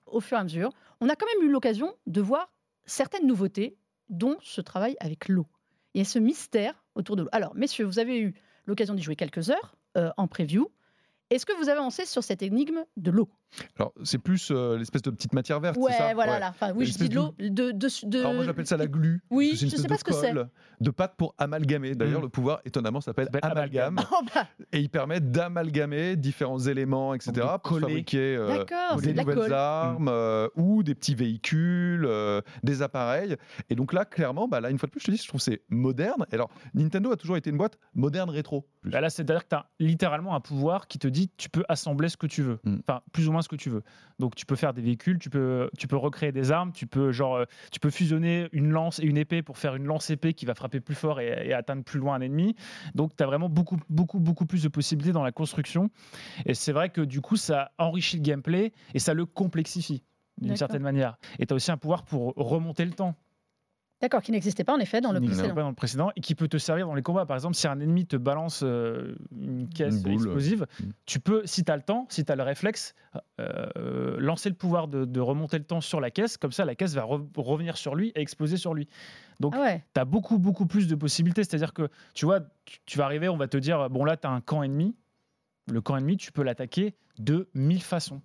[0.06, 0.72] au fur et à mesure.
[1.02, 2.52] On a quand même eu l'occasion de voir
[2.86, 3.78] certaines nouveautés,
[4.10, 5.48] dont ce travail avec l'eau.
[5.94, 7.30] Il y a ce mystère autour de l'eau.
[7.32, 8.34] Alors, messieurs, vous avez eu
[8.66, 9.76] l'occasion d'y jouer quelques heures
[10.18, 10.72] en preview.
[11.30, 13.30] Est-ce que vous avez avancé sur cette énigme de l'eau?
[13.78, 16.50] Alors, c'est plus euh, l'espèce de petite matière verte, ouais, c'est ça voilà, Là.
[16.50, 17.36] Enfin, oui, je dis de l'eau.
[17.40, 19.22] De, de, Alors, moi, j'appelle ça la glu.
[19.30, 20.34] Oui, je ne sais pas ce que c'est.
[20.82, 21.96] De pâte pour amalgamer.
[21.96, 22.24] D'ailleurs, mm.
[22.24, 24.00] le pouvoir, étonnamment, s'appelle amalgame.
[24.12, 24.48] Oh, bah.
[24.72, 27.48] Et il permet d'amalgamer différents éléments, etc.
[27.64, 28.64] pour fabriquer euh,
[29.02, 32.08] des nouvelles armes euh, ou des petits véhicules,
[32.64, 33.38] des appareils.
[33.70, 35.42] Et donc là, clairement, bah, là, une fois de plus, je te dis, je trouve
[35.42, 36.26] c'est moderne.
[36.32, 38.68] alors, Nintendo a toujours été une boîte moderne rétro.
[38.84, 42.10] Bah, là, c'est-à-dire que tu as littéralement un pouvoir qui te dit tu peux assembler
[42.10, 42.60] ce que tu veux.
[42.64, 42.78] Mm.
[42.88, 43.84] Enfin, plus ou moins ce que tu veux.
[44.20, 47.12] Donc tu peux faire des véhicules, tu peux, tu peux recréer des armes, tu peux,
[47.12, 50.34] genre, euh, tu peux fusionner une lance et une épée pour faire une lance épée
[50.34, 52.56] qui va frapper plus fort et, atteindre plus loin un ennemi.
[52.96, 55.90] Donc tu as vraiment beaucoup, beaucoup, beaucoup plus de possibilités dans la construction.
[56.46, 60.04] Et c'est vrai que du coup, ça enrichit le gameplay et ça le complexifie
[60.42, 61.18] d'une certaine manière.
[61.40, 63.16] Et tu as aussi un pouvoir pour remonter le temps.
[64.04, 65.56] D'accord, qui n'existait pas en effet dans le précédent.
[65.56, 67.26] Pas dans le précédent et qui peut te servir dans les combats.
[67.26, 70.84] Par exemple, si un ennemi te balance euh, une caisse explosive, mm.
[71.06, 72.96] tu peux, si tu as le temps, si tu as le réflexe,
[73.40, 76.36] euh, lancer le pouvoir de, remonter le temps sur la caisse.
[76.36, 77.04] Comme ça, la caisse va
[77.38, 78.90] revenir sur lui et exploser sur lui.
[79.40, 81.46] Donc, ah tu as beaucoup, beaucoup plus de possibilités.
[81.46, 82.42] C'est-à-dire que, tu vois,
[82.86, 84.98] tu, vas arriver, on va te dire, bon là, tu as un camp ennemi.
[85.72, 88.22] Le camp ennemi, tu peux l'attaquer de mille façons.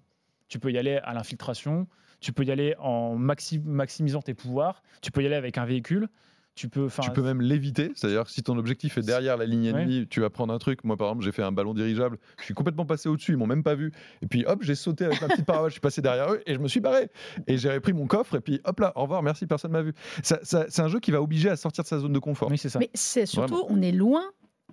[0.48, 1.86] Tu peux y aller à l'infiltration,
[2.20, 4.82] tu peux y aller en maximisant tes pouvoirs.
[5.02, 6.08] Tu peux y aller avec un véhicule.
[6.54, 10.08] Tu peux, tu peux même l'éviter, c'est-à-dire si ton objectif est derrière la ligne ennemie,
[10.08, 10.82] tu vas prendre un truc.
[10.82, 13.46] Moi, par exemple, j'ai fait un ballon dirigeable, je suis complètement passé au-dessus, ils m'ont
[13.46, 13.92] même pas vu.
[14.22, 16.54] Et puis hop, j'ai sauté avec ma petite paravane, je suis passé derrière eux et
[16.54, 17.10] je me suis barré.
[17.46, 19.94] Et j'ai repris mon coffre et puis hop là, au revoir, merci, personne m'a vu.
[20.24, 22.50] c'est un jeu qui va obliger à sortir de sa zone de confort.
[22.56, 22.80] c'est ça.
[22.80, 24.24] Mais c'est surtout, on est loin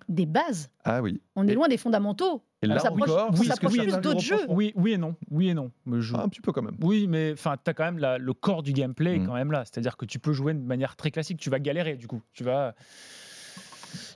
[0.10, 0.70] des bases.
[0.84, 1.22] Ah oui.
[1.36, 2.44] On est loin des fondamentaux.
[2.66, 4.46] Et là, on s'approche oui, d'autres jeux.
[4.50, 5.16] Oui, oui et non.
[5.32, 5.72] Oui et non.
[5.86, 6.16] Mais je...
[6.16, 6.78] ah, un petit peu quand même.
[6.82, 9.26] Oui, mais enfin, tu as quand même la, le corps du gameplay mm.
[9.28, 9.64] quand même là.
[9.66, 11.38] C'est-à-dire que tu peux jouer de manière très classique.
[11.40, 12.22] Tu vas galérer du coup.
[12.34, 12.76] Tu vas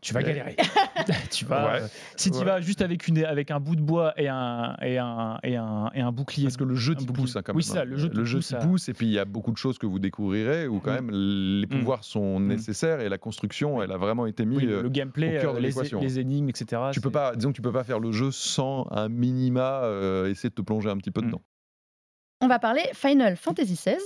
[0.02, 0.56] tu vas galérer.
[1.32, 1.88] tu vas, ouais.
[2.15, 5.39] si tu vas juste avec, une, avec un bout de bois et un, et un,
[5.44, 6.46] et un, et un bouclier.
[6.46, 7.58] Parce que le jeu t'y pousse hein, quand même.
[7.58, 9.78] Oui, ça, le jeu, le jeu pousse, et puis il y a beaucoup de choses
[9.78, 10.96] que vous découvrirez où quand mm.
[10.96, 11.70] même les mm.
[11.70, 12.48] pouvoirs sont mm.
[12.48, 15.60] nécessaires et la construction, elle a vraiment été mise oui, le gameplay, au cœur de
[15.60, 16.00] l'équation.
[16.00, 16.82] Les, énigmes, etc.
[16.92, 20.30] Tu peux pas, disons que tu peux pas faire le jeu sans un minima euh,
[20.30, 21.42] essayer de te plonger un petit peu dedans.
[22.42, 23.98] On va parler Final Fantasy XVI,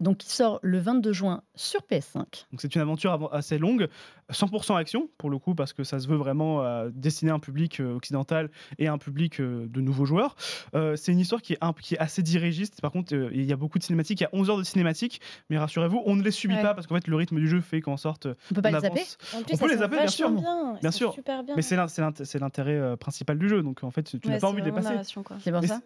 [0.00, 2.16] donc qui sort le 22 juin sur PS5.
[2.50, 3.86] Donc c'est une aventure assez longue,
[4.30, 7.80] 100% action pour le coup parce que ça se veut vraiment euh, destiner un public
[7.80, 10.36] euh, occidental et un public euh, de nouveaux joueurs.
[10.72, 12.80] c'est une histoire qui est, un, qui est assez dirigiste.
[12.80, 15.20] Par contre, il y a beaucoup de cinématiques, il y a 11 heures de cinématiques,
[15.50, 17.80] mais rassurez-vous, on ne les subit pas parce qu'en fait le rythme du jeu fait
[17.80, 19.02] qu'en sorte on peut pas les zapper.
[19.34, 21.16] on peut les zapper bien sûr, bien, bien sûr.
[21.24, 21.56] Bien.
[21.56, 24.72] Mais c'est l'intérêt principal du jeu, donc en fait tu n'as pas envie de les
[24.72, 24.94] passer.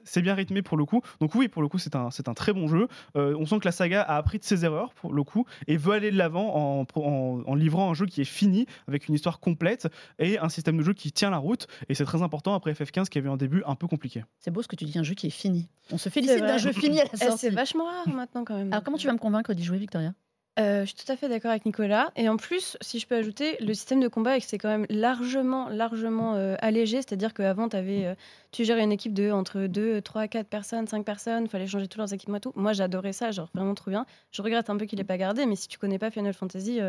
[0.04, 1.02] C'est bien rythmé pour le coup.
[1.20, 2.88] Donc oui, pour le coup c'est c'est un très bon jeu.
[3.16, 5.76] Euh, on sent que la saga a appris de ses erreurs pour le coup et
[5.76, 9.40] veut aller de l'avant en, en, livrant un jeu qui est fini avec une histoire
[9.40, 11.66] complète et un système de jeu qui tient la route.
[11.88, 14.24] Et c'est très important après FF15 qui avait un début un peu compliqué.
[14.38, 15.68] C'est beau ce que tu dis, un jeu qui est fini.
[15.90, 17.38] On se félicite d'un jeu fini à la eh, sortie.
[17.38, 18.72] C'est vachement rare maintenant quand même.
[18.72, 20.12] Alors comment tu vas me convaincre d'y jouer, Victoria?
[20.58, 22.10] Euh, je suis tout à fait d'accord avec Nicolas.
[22.16, 25.68] Et en plus, si je peux ajouter, le système de combat, c'est quand même largement,
[25.68, 26.98] largement euh, allégé.
[26.98, 28.14] C'est-à-dire qu'avant, avais, euh,
[28.52, 31.44] tu gérais une équipe de entre 2, 3, 4 personnes, 5 personnes.
[31.44, 32.52] Il fallait changer tous leurs équipements et tout.
[32.56, 34.06] Moi, j'adorais ça, genre vraiment trop bien.
[34.32, 36.80] Je regrette un peu qu'il n'ait pas gardé, mais si tu connais pas Final Fantasy,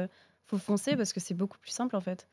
[0.47, 2.27] faut foncer parce que c'est beaucoup plus simple en fait.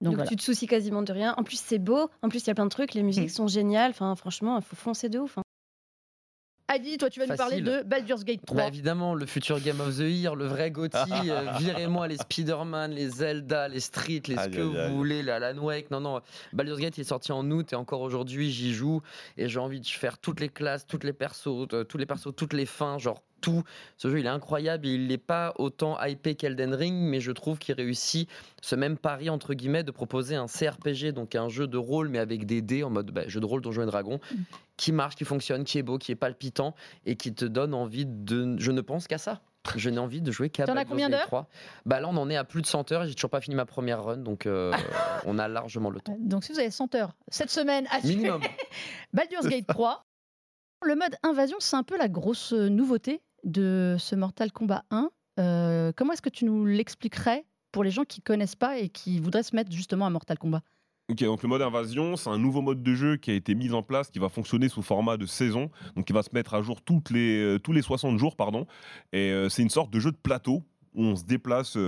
[0.00, 1.34] Donc, tu te soucies quasiment de rien.
[1.36, 2.10] En plus, c'est beau.
[2.22, 2.94] En plus, il y a plein de trucs.
[2.94, 3.34] Les musiques mm.
[3.34, 3.90] sont géniales.
[3.92, 5.38] Enfin, franchement, il faut foncer de ouf.
[5.38, 5.42] Hein.
[6.68, 8.56] Adi, toi, tu vas nous parler de Baldur's Gate 3.
[8.56, 10.96] Bah, évidemment, le futur Game of the Year, le vrai Gotti.
[11.22, 15.62] Euh, virez-moi les Spider-Man, les Zelda, les Street, les ce que vous voulez, la Alan
[15.62, 15.90] Wake.
[15.90, 16.20] Non, non,
[16.52, 19.02] Baldur's Gate il est sorti en août et encore aujourd'hui, j'y joue.
[19.36, 22.34] Et j'ai envie de faire toutes les classes, toutes les persos, euh, tous les persos,
[22.34, 23.62] toutes les fins, genre tout.
[23.98, 24.86] Ce jeu, il est incroyable.
[24.86, 28.28] Il n'est pas autant hypé qu'Elden Ring, mais je trouve qu'il réussit
[28.62, 32.18] ce même pari, entre guillemets, de proposer un CRPG, donc un jeu de rôle, mais
[32.18, 34.36] avec des dés en mode bah, jeu de rôle Donjons et Dragons, mm.
[34.78, 36.74] qui marche, qui fonctionne, qui est beau, qui est palpitant
[37.04, 38.56] et qui te donne envie de.
[38.58, 39.42] Je ne pense qu'à ça.
[39.76, 41.46] Je n'ai envie de jouer qu'à T'en as combien d'heures
[41.86, 43.06] Bah là, on en est à plus de 100 heures.
[43.06, 44.72] J'ai toujours pas fini ma première run, donc euh,
[45.24, 46.16] on a largement le temps.
[46.18, 48.40] Donc si vous avez 100 heures cette semaine, à minimum.
[49.12, 50.04] Baldur's Gate 3.
[50.84, 55.10] Le mode invasion, c'est un peu la grosse nouveauté de ce Mortal Kombat 1.
[55.38, 59.18] Euh, comment est-ce que tu nous l'expliquerais pour les gens qui connaissent pas et qui
[59.18, 60.62] voudraient se mettre justement à Mortal Kombat?
[61.10, 63.72] Ok, donc le mode invasion, c'est un nouveau mode de jeu qui a été mis
[63.72, 66.62] en place, qui va fonctionner sous format de saison, donc qui va se mettre à
[66.62, 68.66] jour les, euh, tous les 60 jours, pardon.
[69.12, 70.62] Et euh, c'est une sorte de jeu de plateau
[70.94, 71.78] où on se déplace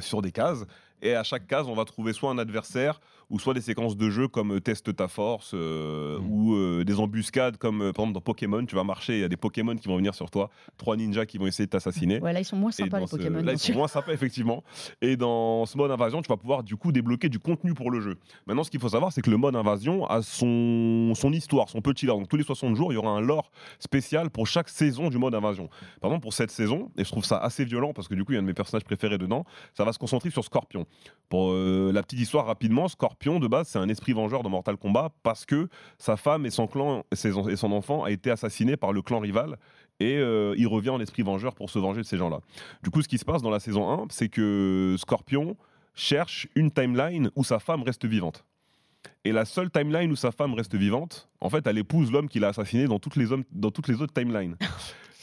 [0.00, 0.64] sur des cases,
[1.04, 2.98] et à chaque case, on va trouver soit un adversaire,
[3.30, 6.30] ou soit des séquences de jeu comme euh, Teste ta force euh, mm.
[6.30, 9.28] ou euh, des embuscades comme par exemple dans Pokémon, tu vas marcher, il y a
[9.28, 12.20] des Pokémon qui vont venir sur toi, trois ninjas qui vont essayer de t'assassiner.
[12.20, 13.42] Ouais, là ils sont moins sympas les Pokémon.
[13.42, 14.62] Là ils sont moins sympas effectivement.
[15.00, 18.00] Et dans ce mode invasion, tu vas pouvoir du coup débloquer du contenu pour le
[18.00, 18.16] jeu.
[18.46, 21.80] Maintenant, ce qu'il faut savoir, c'est que le mode invasion a son, son histoire, son
[21.80, 22.18] petit lore.
[22.18, 25.18] Donc tous les 60 jours, il y aura un lore spécial pour chaque saison du
[25.18, 25.68] mode invasion.
[26.00, 28.32] Par exemple, pour cette saison, et je trouve ça assez violent parce que du coup,
[28.32, 30.86] il y a un de mes personnages préférés dedans, ça va se concentrer sur Scorpion.
[31.28, 35.10] Pour la petite histoire rapidement, Scorpion de base, c'est un esprit vengeur dans Mortal Kombat
[35.22, 39.02] parce que sa femme et son clan et son enfant a été assassiné par le
[39.02, 39.58] clan rival
[40.00, 42.40] et euh, il revient en esprit vengeur pour se venger de ces gens-là.
[42.82, 45.56] Du coup, ce qui se passe dans la saison 1, c'est que Scorpion
[45.94, 48.44] cherche une timeline où sa femme reste vivante.
[49.24, 52.44] Et la seule timeline où sa femme reste vivante, en fait, elle épouse l'homme qu'il
[52.44, 54.56] a assassiné dans toutes les, hommes, dans toutes les autres timelines.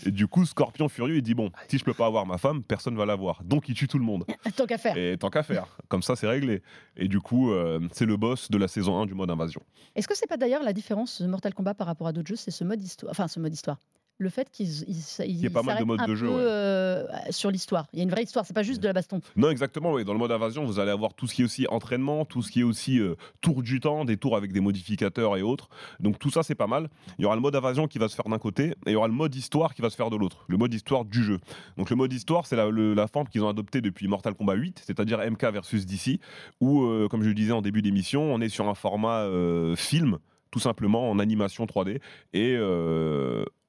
[0.05, 2.63] Et du coup, Scorpion furieux, il dit bon, si je peux pas avoir ma femme,
[2.63, 3.43] personne va l'avoir.
[3.43, 4.25] Donc il tue tout le monde.
[4.55, 4.97] Tant qu'à faire.
[4.97, 5.77] Et tant qu'à faire.
[5.89, 6.61] Comme ça, c'est réglé.
[6.97, 9.61] Et du coup, euh, c'est le boss de la saison 1 du mode invasion.
[9.95, 12.35] Est-ce que c'est pas d'ailleurs la différence de Mortal Kombat par rapport à d'autres jeux,
[12.35, 13.77] c'est ce mode histoire, enfin ce mode histoire
[14.21, 17.87] le fait qu'ils il, y a pas mal de modes de jeu euh, sur l'histoire.
[17.91, 19.19] Il y a une vraie histoire, c'est pas juste de la baston.
[19.35, 19.93] Non, exactement.
[19.93, 20.05] Oui.
[20.05, 22.51] Dans le mode invasion, vous allez avoir tout ce qui est aussi entraînement, tout ce
[22.51, 25.69] qui est aussi euh, tour du temps, des tours avec des modificateurs et autres.
[25.99, 26.89] Donc tout ça, c'est pas mal.
[27.17, 28.95] Il y aura le mode invasion qui va se faire d'un côté et il y
[28.95, 30.45] aura le mode histoire qui va se faire de l'autre.
[30.47, 31.39] Le mode histoire du jeu.
[31.77, 34.83] Donc le mode histoire, c'est la, la, forme qu'ils ont adoptée depuis Mortal Kombat 8,
[34.85, 36.19] c'est-à-dire MK versus DC,
[36.59, 39.27] où, euh, comme je le disais en début d'émission, on est sur un format
[39.75, 40.19] film
[40.51, 42.01] tout simplement en animation 3D
[42.33, 42.57] et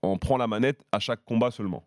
[0.03, 1.85] on prend la manette à chaque combat seulement.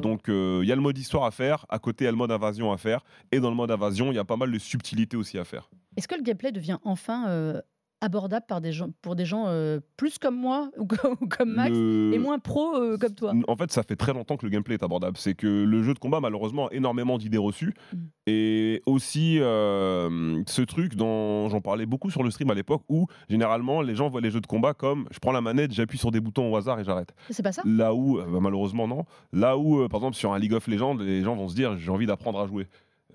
[0.00, 2.10] Donc euh, il y a le mode histoire à faire, à côté il y a
[2.10, 4.50] le mode invasion à faire, et dans le mode invasion il y a pas mal
[4.50, 5.68] de subtilités aussi à faire.
[5.96, 7.60] Est-ce que le gameplay devient enfin euh,
[8.00, 12.18] abordable par des gens, pour des gens euh, plus comme moi ou comme, Max et
[12.18, 14.82] moins pro euh, comme toi En fait, ça fait très longtemps que le gameplay est
[14.82, 15.16] abordable.
[15.16, 17.74] C'est que le jeu de combat, malheureusement, a énormément d'idées reçues.
[17.92, 17.96] Mm.
[18.26, 23.06] Et aussi, euh, ce truc dont j'en parlais beaucoup sur le stream à l'époque, où
[23.28, 26.10] généralement les gens voient les jeux de combat comme je prends la manette, j'appuie sur
[26.10, 27.14] des boutons au hasard et j'arrête.
[27.30, 27.62] C'est pas ça?
[27.64, 29.04] Là où, bah, malheureusement, non.
[29.32, 31.90] Là où, par exemple, sur un League of Legends, les gens vont se dire j'ai
[31.90, 32.66] envie d'apprendre à jouer.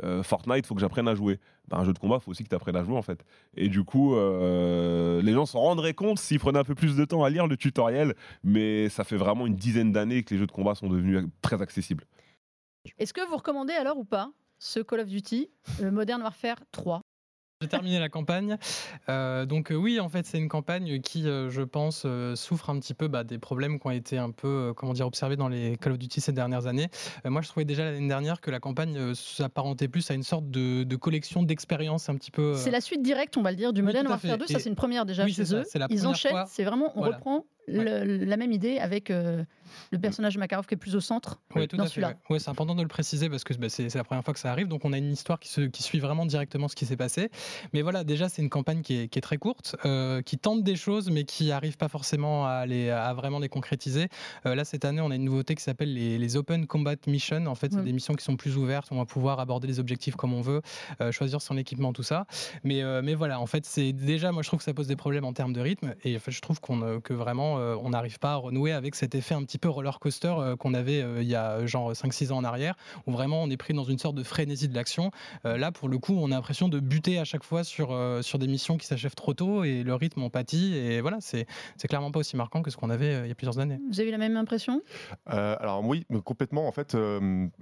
[0.04, 1.40] Euh, Fortnite, faut que j'apprenne à jouer.
[1.68, 3.24] Ben, un jeu de combat, faut aussi que tu apprennes à jouer en fait.
[3.56, 7.06] Et du coup, euh, les gens s'en rendraient compte s'ils prenaient un peu plus de
[7.06, 10.48] temps à lire le tutoriel, mais ça fait vraiment une dizaine d'années que les jeux
[10.48, 12.06] de combat sont devenus très accessibles.
[12.98, 15.50] Est-ce que vous recommandez alors ou pas ce Call of Duty,
[15.82, 17.02] Modern Warfare 3
[17.62, 18.58] j'ai terminé la campagne.
[19.10, 22.80] Euh, donc euh, oui, en fait, c'est une campagne qui, euh, je pense, souffre un
[22.80, 25.78] petit peu bah, des problèmes qui ont été un peu, comment dire, observés dans les
[25.78, 26.90] Call of Duty ces dernières années.
[27.26, 30.96] moi, je trouvais déjà l'année dernière que la campagne s'apparentait plus à une sorte de,
[30.96, 32.56] collection d'expériences un petit peu.
[32.56, 34.48] C'est la suite directe, on va le dire, du Modern Warfare 2.
[34.48, 35.64] Ça, c'est une première déjà oui, chez eux.
[35.64, 36.46] Ça, Ils enchaînent.
[36.48, 39.44] C'est vraiment, on reprend la même idée avec euh,
[39.92, 42.16] le personnage de Makarov qui est plus au centre ouais, tout dans celui-là.
[42.30, 44.52] Ouais, c'est important de le préciser parce que bah, c'est la première fois que ça
[44.52, 46.98] arrive, donc on a une histoire qui, se, qui suit vraiment directement ce qui s'est
[46.98, 47.30] passé.
[47.74, 50.64] Mais voilà, déjà c'est une campagne qui est, qui est très courte, euh, qui tente
[50.64, 54.08] des choses mais qui n'arrive pas forcément à, les, à vraiment les concrétiser.
[54.46, 57.46] Euh, là cette année on a une nouveauté qui s'appelle les, les, Open Combat Missions.
[57.48, 60.16] En fait, c'est des missions qui sont plus ouvertes, on va pouvoir aborder les objectifs
[60.16, 60.62] comme on veut,
[61.12, 62.26] choisir son équipement, tout ça.
[62.64, 65.26] Mais, mais voilà, en fait c'est déjà, moi je trouve que ça pose des problèmes
[65.26, 68.34] en termes de rythme et en fait, je trouve qu'on que vraiment on n'arrive pas
[68.34, 71.28] à renouer avec cet effet un petit peu roller coaster euh, qu'on avait euh, il
[71.28, 72.76] y a genre 5-6 ans en arrière,
[73.08, 75.12] où vraiment on est pris dans une sorte de frénésie de l'action.
[75.46, 78.40] Euh, là, pour le coup, on a l'impression de buter à chaque fois sur, sur
[78.40, 80.76] des missions qui s'achèvent trop tôt et le rythme en pâtit.
[80.76, 81.48] Et voilà, c'est
[81.88, 83.80] clairement pas aussi marquant que ce qu'on avait il y a plusieurs années.
[83.90, 84.82] Vous avez la même impression?
[85.26, 86.68] Alors oui, complètement.
[86.68, 86.96] En fait,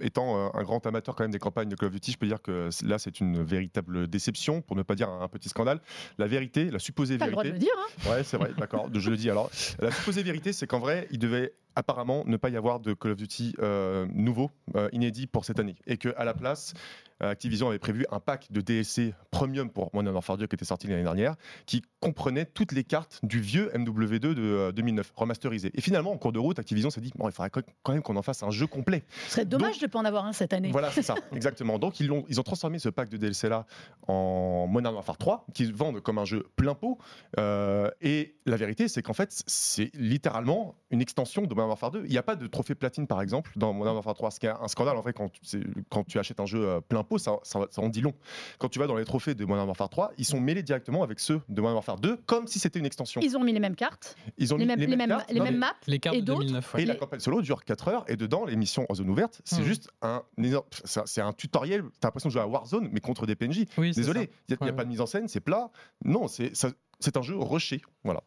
[0.02, 2.42] étant un grand amateur quand même des campagnes de Call of Duty, je peux dire
[2.42, 5.80] que là, c'est une véritable déception, pour ne pas dire un petit scandale.
[6.18, 7.20] La vérité, la supposée vérité.
[7.20, 7.74] Pas le droit de le dire.
[7.78, 8.90] Hein ouais, c'est vrai, d'accord.
[8.94, 9.50] Je le dis alors.
[9.82, 13.12] La supposée vérité, c'est qu'en vrai, il devait apparemment ne pas y avoir de Call
[13.12, 15.76] of Duty euh, nouveau, euh, inédit pour cette année.
[15.88, 16.74] Et qu'à la place,
[17.22, 20.66] euh, Activision avait prévu un pack de DLC premium pour Modern Warfare 2 qui était
[20.66, 25.72] sorti l'année dernière, qui comprenait toutes les cartes du vieux MW2 de 2009, remasterisé.
[25.74, 28.16] Et finalement, en cours de route, Activision s'est dit bon, il faudrait quand même qu'on
[28.16, 29.04] en fasse un jeu complet.
[29.26, 30.72] Ce serait dommage de ne pas en avoir un cette année.
[30.72, 31.78] Voilà, c'est ça, exactement.
[31.78, 33.66] Donc ils ont, ils ont transformé ce pack de DLC là
[34.08, 36.98] en Modern Warfare 3, qui vendent comme un jeu plein pot.
[37.38, 42.04] et la vérité, c'est qu'en fait, c'est littéralement une extension de Modern Warfare 2.
[42.06, 44.46] Il n'y a pas de trophée platine, par exemple, dans Modern Warfare 3, ce qui
[44.46, 47.18] est un scandale en fait quand tu, quand tu achètes un jeu euh, plein pot,
[47.18, 48.14] ça, ça, en dit long.
[48.58, 51.20] Quand tu vas dans les trophées de Modern Warfare 3, ils sont mêlés directement avec
[51.20, 53.22] ceux de Modern Warfare 2, comme si c'était une extension.
[53.22, 55.40] Ils ont mis les mêmes cartes, ils ont les, mis mêmes, les, mêmes, cartes, les
[55.40, 56.76] mêmes maps, les cartes et de 2009.
[56.78, 59.62] Et la campagne solo dure 4 heures, et dedans, les missions en zone ouverte, c'est
[59.62, 59.66] hmm.
[59.66, 60.24] juste un,
[60.84, 61.84] c'est un tutoriel.
[62.00, 63.66] T'as l'impression de jouer à Warzone, mais contre des PNJ.
[63.78, 65.70] Oui, Désolé, il n'y a, pas de mise en scène, c'est plat.
[66.04, 66.54] Non, c'est
[67.00, 67.82] c'est un jeu rushé.
[68.04, 68.22] Voilà.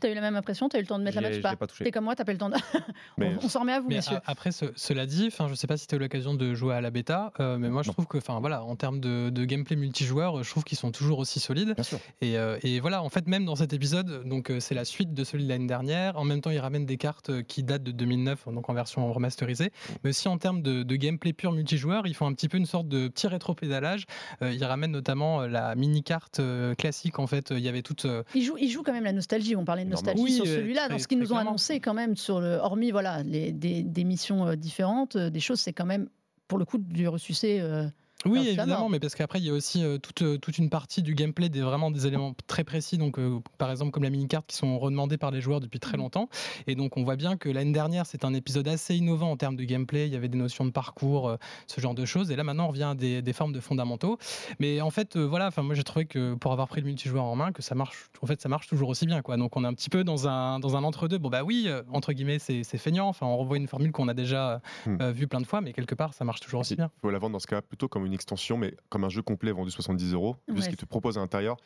[0.00, 1.66] T'as eu la même impression T'as eu le temps de mettre la match pas, pas
[1.66, 2.56] T'es comme moi, t'as pas eu le temps de.
[3.18, 3.36] mais...
[3.42, 4.18] on, s'en remet à vous, messieurs.
[4.26, 6.90] après, cela dit, enfin, je sais pas si t'as eu l'occasion de jouer à la
[6.90, 10.50] bêta, euh, mais moi, je trouve que, enfin, voilà, en termes de, gameplay multijoueur, je
[10.50, 11.74] trouve qu'ils sont toujours aussi solides.
[11.74, 11.98] Bien sûr.
[12.20, 15.14] Et, euh, et, voilà, en fait, même dans cet épisode, donc euh, c'est la suite
[15.14, 16.16] de celui de l'année dernière.
[16.18, 19.70] En même temps, ils ramènent des cartes qui datent de 2009, donc en version remasterisée.
[20.02, 22.88] Mais aussi en termes de, gameplay pur multijoueur, ils font un petit peu une sorte
[22.88, 24.06] de petit rétro-pédalage.
[24.42, 26.40] ils ramènent notamment la mini carte
[26.78, 27.18] classique.
[27.18, 29.56] En fait, il y avait toute il joue quand même la nostalgie.
[29.56, 30.88] On parlait de nostalgie sur celui-là.
[30.88, 34.04] Dans ce qu'ils nous ont annoncé quand même, sur le, hormis voilà, les, des, des
[34.04, 36.08] missions euh, différentes, euh, des choses, c'est quand même
[36.48, 37.58] pour le coup du ressucé.
[37.60, 37.86] Euh,
[38.24, 41.02] oui, évidemment, mais parce qu'après, il y a aussi euh, toute, euh, toute une partie
[41.02, 44.46] du gameplay, des, vraiment des éléments très précis, donc euh, par exemple comme la mini-carte
[44.46, 46.00] qui sont redemandés par les joueurs depuis très mmh.
[46.00, 46.28] longtemps.
[46.66, 49.56] Et donc, on voit bien que l'année dernière, c'est un épisode assez innovant en termes
[49.56, 50.06] de gameplay.
[50.06, 52.30] Il y avait des notions de parcours, ce genre de choses.
[52.30, 54.18] Et là, maintenant, on revient à des, des formes de fondamentaux.
[54.58, 57.36] Mais en fait, voilà, enfin, moi, j'ai trouvé que pour avoir pris le multijoueur en
[57.36, 59.36] main, que ça marche, en fait, ça marche toujours aussi bien, quoi.
[59.36, 61.18] Donc, on est un petit peu dans un, dans un entre-deux.
[61.18, 63.08] Bon, bah oui, entre guillemets, c'est feignant.
[63.08, 65.10] Enfin, on revoit une formule qu'on a déjà mmh.
[65.10, 66.90] vue plein de fois, mais quelque part, ça marche toujours aussi bien.
[66.98, 69.22] Il faut la vendre dans ce cas plutôt comme une extension, mais comme un jeu
[69.22, 71.56] complet vendu 70 euros, vu ce qu'il te propose à l'intérieur.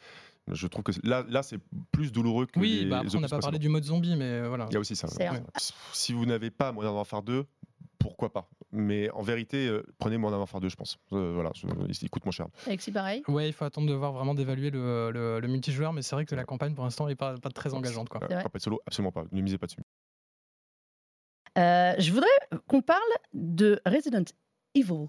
[0.53, 1.59] Je trouve que là, là c'est
[1.93, 4.49] plus douloureux que oui, les, bah on n'a pas parlé du mode zombie, mais euh,
[4.49, 4.67] voilà.
[4.71, 5.09] Il y a aussi ça.
[5.93, 7.45] Si vous n'avez pas Modern Warfare 2,
[7.99, 8.49] pourquoi pas?
[8.71, 10.99] Mais en vérité, euh, prenez Modern Warfare 2, je pense.
[11.13, 11.53] Euh, voilà,
[12.01, 12.47] il coûte moins cher.
[12.67, 13.23] Alexis, pareil?
[13.29, 16.35] Ouais, il faut attendre de voir vraiment d'évaluer le, le, multijoueur, mais c'est vrai que
[16.35, 18.09] la campagne pour l'instant n'est pas, pas très engageante.
[18.09, 18.21] Quoi.
[18.21, 19.25] campagne solo, absolument pas.
[19.33, 19.83] Ne misez pas dessus.
[21.57, 23.01] je voudrais qu'on parle
[23.35, 24.25] de Resident
[24.75, 25.09] Evil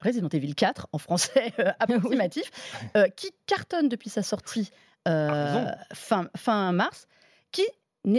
[0.00, 2.50] Resident Evil 4 en français euh, approximatif,
[2.96, 4.70] euh, qui cartonne depuis sa sortie
[5.08, 7.06] euh, fin, fin mars,
[7.50, 7.64] qui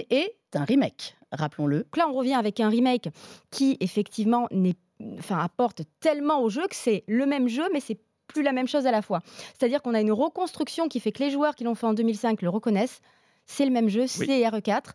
[0.10, 1.88] est un remake, rappelons-le.
[1.98, 3.10] Là, on revient avec un remake
[3.52, 4.76] qui, effectivement, n'est,
[5.18, 8.68] enfin, apporte tellement au jeu que c'est le même jeu, mais c'est plus la même
[8.68, 9.22] chose à la fois.
[9.58, 12.42] C'est-à-dire qu'on a une reconstruction qui fait que les joueurs qui l'ont fait en 2005
[12.42, 13.02] le reconnaissent.
[13.46, 14.94] C'est le même jeu, c'est RE4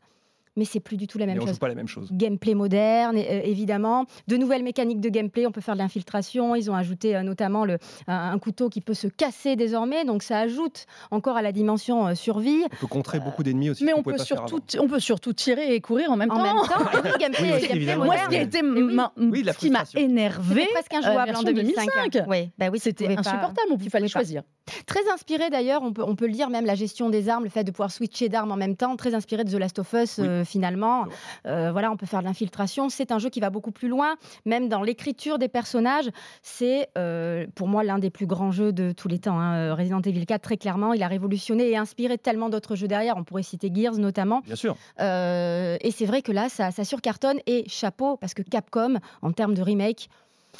[0.58, 1.54] mais c'est plus du tout la même mais on chose.
[1.54, 2.08] Joue pas la même chose.
[2.12, 4.06] Gameplay moderne, euh, évidemment.
[4.26, 6.54] De nouvelles mécaniques de gameplay, on peut faire de l'infiltration.
[6.54, 10.40] Ils ont ajouté euh, notamment le, un, couteau qui peut se casser désormais, donc ça
[10.40, 12.64] ajoute encore à la dimension euh, survie.
[12.72, 13.84] On peut contrer beaucoup d'ennemis aussi.
[13.84, 16.42] Mais on peut, surtout, on peut surtout tirer et courir en même en temps.
[16.42, 17.00] Même temps.
[17.04, 19.44] oui, gameplay, gameplay Moi, ce qui, a été oui.
[19.46, 21.88] ce qui m'a énervé, presque injouable en 2005.
[21.94, 22.24] 2005.
[22.28, 23.76] Oui, bah oui, c'était insupportable.
[23.80, 24.42] Il fallait choisir.
[24.86, 27.64] Très inspiré d'ailleurs, on peut, on peut lire même la gestion des armes, le fait
[27.64, 30.18] de pouvoir switcher d'armes en même temps, très inspiré de The Last of Us
[30.48, 31.06] finalement.
[31.46, 32.88] Euh, voilà, on peut faire de l'infiltration.
[32.88, 36.08] C'est un jeu qui va beaucoup plus loin, même dans l'écriture des personnages.
[36.42, 39.38] C'est euh, pour moi l'un des plus grands jeux de tous les temps.
[39.38, 39.56] Hein.
[39.56, 43.16] Euh, Resident Evil 4, très clairement, il a révolutionné et inspiré tellement d'autres jeux derrière.
[43.16, 44.40] On pourrait citer Gears notamment.
[44.40, 44.76] Bien sûr.
[44.98, 47.38] et c'est vrai que là, ça, ça surcartonne.
[47.46, 50.08] Et chapeau, parce que Capcom, en termes de remake,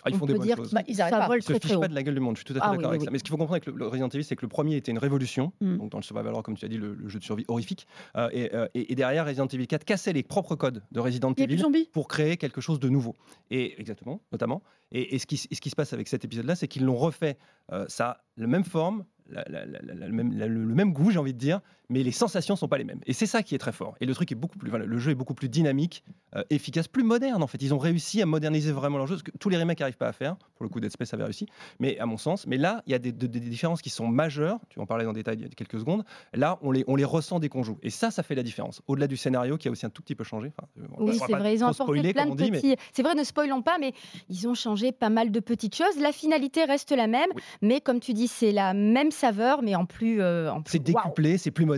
[0.04, 0.72] ah, ils font des bonnes choses.
[0.72, 1.26] Bah, ils ça pas.
[1.26, 2.36] Vole se fichent pas de la gueule du monde.
[2.36, 3.10] Je suis tout à fait ah d'accord oui, avec oui, ça.
[3.10, 4.98] Mais ce qu'il faut comprendre avec le, Resident Evil, c'est que le premier était une
[4.98, 5.76] révolution, mm.
[5.78, 7.86] donc dans le survival horror, comme tu as dit, le, le, jeu de survie horrifique.
[8.16, 11.32] Euh, et, euh, et, et, derrière, Resident Evil 4 cassait les propres codes de Resident
[11.32, 13.16] Evil pour créer quelque chose de nouveau.
[13.50, 14.62] Et exactement, notamment.
[14.92, 17.36] Et, ce qui, ce, qui, se passe avec cet épisode-là, c'est qu'ils l'ont refait.
[17.72, 21.34] Euh, ça a la même forme, la, la, la, même, le même goût, j'ai envie
[21.34, 23.00] de dire, mais les sensations sont pas les mêmes.
[23.06, 23.96] Et c'est ça qui est très fort.
[24.00, 26.04] Et le truc est beaucoup plus, le jeu est beaucoup plus dynamique,
[26.36, 27.62] euh, efficace, plus moderne en fait.
[27.62, 30.08] Ils ont réussi à moderniser vraiment leur jeu, ce que tous les remakes n'arrivent pas
[30.08, 30.36] à faire.
[30.56, 31.46] Pour le coup, Dead Space avait réussi,
[31.78, 32.46] mais à mon sens.
[32.46, 34.58] Mais là, il y a des, des, différences qui sont majeures.
[34.68, 36.04] Tu en parlais dans détail il y a quelques secondes.
[36.34, 37.78] Là, on les, on les ressent dès qu'on joue.
[37.82, 38.82] Et ça, ça fait la différence.
[38.86, 40.52] Au-delà du scénario qui a aussi un tout petit peu changé.
[40.58, 41.54] Enfin, oui, c'est vrai.
[41.54, 42.76] Ils ont apporté plein de petits.
[42.92, 43.92] C'est vrai, ne spoilons pas, mais
[44.28, 45.98] ils ont changé pas mal de petites choses.
[46.00, 47.30] La finalité reste la même,
[47.62, 50.20] mais comme tu dis, c'est la même saveur, mais en plus.
[50.20, 50.72] Euh, plus...
[50.72, 51.77] C'est décuplé, c'est plus moderne,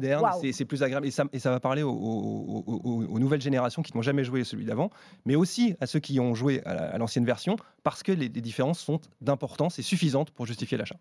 [0.52, 1.06] c'est plus agréable.
[1.06, 4.64] Et ça, et ça va parler aux, aux, nouvelles générations qui n'ont jamais joué celui
[4.64, 4.90] d'avant,
[5.24, 8.80] mais aussi à ceux qui ont joué à l'ancienne version, parce que les, les différences
[8.80, 10.96] sont d'importance et suffisantes pour justifier l'achat.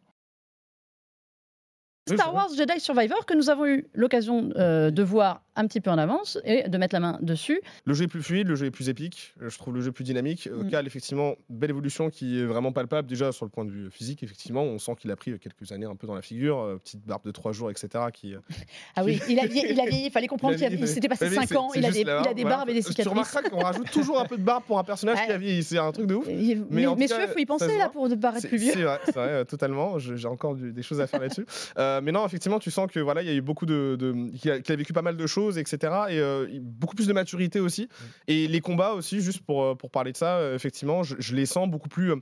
[2.15, 5.91] Star Wars Jedi Survivor que nous avons eu l'occasion euh, de voir un petit peu
[5.91, 7.61] en avance et de mettre la main dessus.
[7.83, 9.91] Le jeu est plus fluide, le jeu est plus épique, euh, je trouve le jeu
[9.91, 10.47] plus dynamique.
[10.47, 10.69] Mm.
[10.69, 13.07] Cal, effectivement, belle évolution qui est vraiment palpable.
[13.07, 15.85] Déjà sur le point de vue physique, effectivement, on sent qu'il a pris quelques années
[15.85, 18.05] un peu dans la figure, euh, petite barbe de trois jours, etc.
[18.13, 18.35] Qui,
[18.95, 21.91] ah oui, il a vieilli, il fallait comprendre qu'il s'était passé 5 ans, il a,
[21.91, 23.03] des, il a des barbes et des cicatrices.
[23.03, 25.63] Tu remarqueras qu'on rajoute toujours un peu de barbe pour un personnage qui a vieilli,
[25.63, 26.27] c'est un truc de ouf.
[26.27, 28.71] Mais, messieurs, il faut y penser là pour ne paraître plus vieux.
[28.73, 29.99] C'est vrai, vrai totalement.
[29.99, 31.45] J'ai encore des choses à faire là-dessus.
[31.75, 33.97] mais non, effectivement, tu sens que voilà, il y a eu beaucoup de,
[34.39, 35.77] qu'il a, vécu pas mal de choses, etc.
[36.09, 37.83] Et euh, beaucoup plus de maturité aussi.
[37.83, 38.05] Mm.
[38.27, 41.45] Et les combats aussi, juste pour, euh, pour parler de ça, euh, effectivement, je, les
[41.45, 42.13] sens beaucoup plus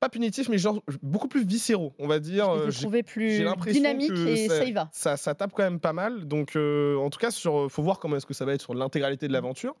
[0.00, 2.70] pas punitifs, mais genre beaucoup plus viscéraux, on va dire.
[2.70, 4.88] Je les plus dynamiques et ça, y va.
[4.92, 6.26] Ça, ça, tape quand même pas mal.
[6.26, 9.26] Donc, en tout cas, sur, faut voir comment est-ce que ça va être sur l'intégralité
[9.26, 9.74] de l'aventure.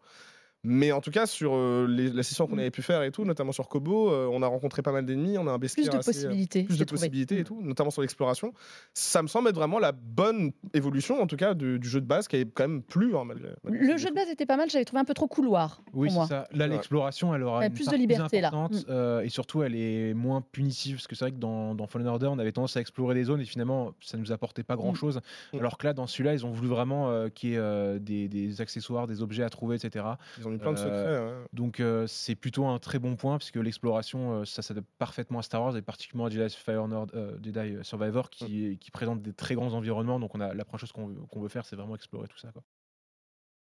[0.64, 2.60] Mais en tout cas, sur euh, la session qu'on mm.
[2.60, 5.38] avait pu faire et tout, notamment sur Kobo, euh, on a rencontré pas mal d'ennemis,
[5.38, 7.44] on a un bestiaire plus de possibilités, plus de possibilités et mm.
[7.44, 8.52] tout, notamment sur l'exploration.
[8.92, 12.26] Ça me semble être vraiment la bonne évolution, en tout cas, du, jeu de base
[12.26, 13.16] qui avait quand même plu.
[13.16, 13.24] Hein,
[13.64, 15.80] le jeu de base était pas mal, j'avais trouvé un peu trop couloir.
[15.92, 16.48] Oui, c'est ça.
[16.52, 18.50] Là, l'exploration, elle aura plus de liberté là.
[18.50, 18.68] Mm.
[18.88, 22.08] Euh, et surtout, elle est moins punitive parce que c'est vrai que dans, dans, Fallen
[22.08, 24.94] Order, on avait tendance à explorer des zones et finalement, ça nous apportait pas grand
[24.94, 25.20] chose.
[25.52, 29.06] Alors que là, dans celui-là, ils ont voulu vraiment qu'il y ait des, des, accessoires,
[29.06, 30.04] des objets à trouver, etc.
[30.38, 31.32] Ils ont mis plein de secrets.
[31.52, 35.42] Donc euh, c'est plutôt un très bon point puisque l'exploration, euh, ça s'adapte parfaitement à
[35.42, 39.74] Star Wars et particulièrement à Jedi, Fire euh, Survivor qui, qui, présente des très grands
[39.74, 40.18] environnements.
[40.18, 42.50] Donc on a la première chose qu'on veut, veut, faire, c'est vraiment explorer tout ça.
[42.52, 42.62] Quoi.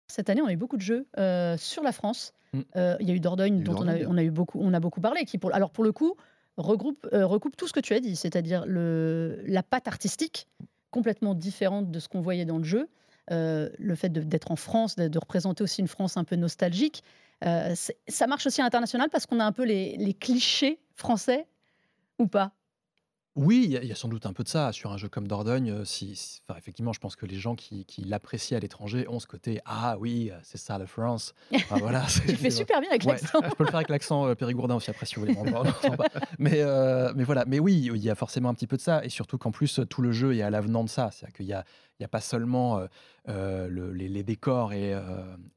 [0.07, 1.05] Cette année, on a eu beaucoup de jeux
[1.57, 2.33] sur la France.
[2.53, 2.61] Mm.
[2.99, 5.01] Il y a eu Dordogne, dont on a, on a, eu beaucoup, on a beaucoup
[5.01, 5.25] parlé.
[5.25, 6.15] Qui pour, alors pour le coup,
[6.55, 10.47] regroupe, recoupe tout ce que tu as dit, c'est-à-dire la patte artistique
[10.91, 12.87] complètement différente de ce qu'on voyait dans le jeu.
[13.29, 17.03] Le fait d'être en France, de, de, représenter aussi une France un peu nostalgique,
[17.45, 17.75] euh,
[18.07, 21.47] ça marche aussi à l'international parce qu'on a un peu les, clichés français
[22.17, 22.51] ou pas?
[23.35, 25.69] Oui, il y, a sans doute un peu de ça sur un jeu comme Dordogne.
[25.69, 29.61] Euh, si, effectivement, je pense que les gens qui, l'apprécient à l'étranger ont ce côté
[29.63, 31.35] ah oui, euh, c'est ça la France.
[31.69, 33.39] voilà, tu fais super bien avec l'accent.
[33.43, 35.35] je peux le faire avec l'accent périgourdin aussi après si vous voulez.
[36.39, 36.63] mais
[37.15, 39.37] mais voilà, mais oui, il y a forcément un petit peu de ça et surtout
[39.37, 41.63] qu'en plus tout le jeu est à l'avenant de ça, c'est-à-dire qu'il y a
[41.99, 42.81] il n'y a pas seulement
[43.27, 44.95] les, décors et,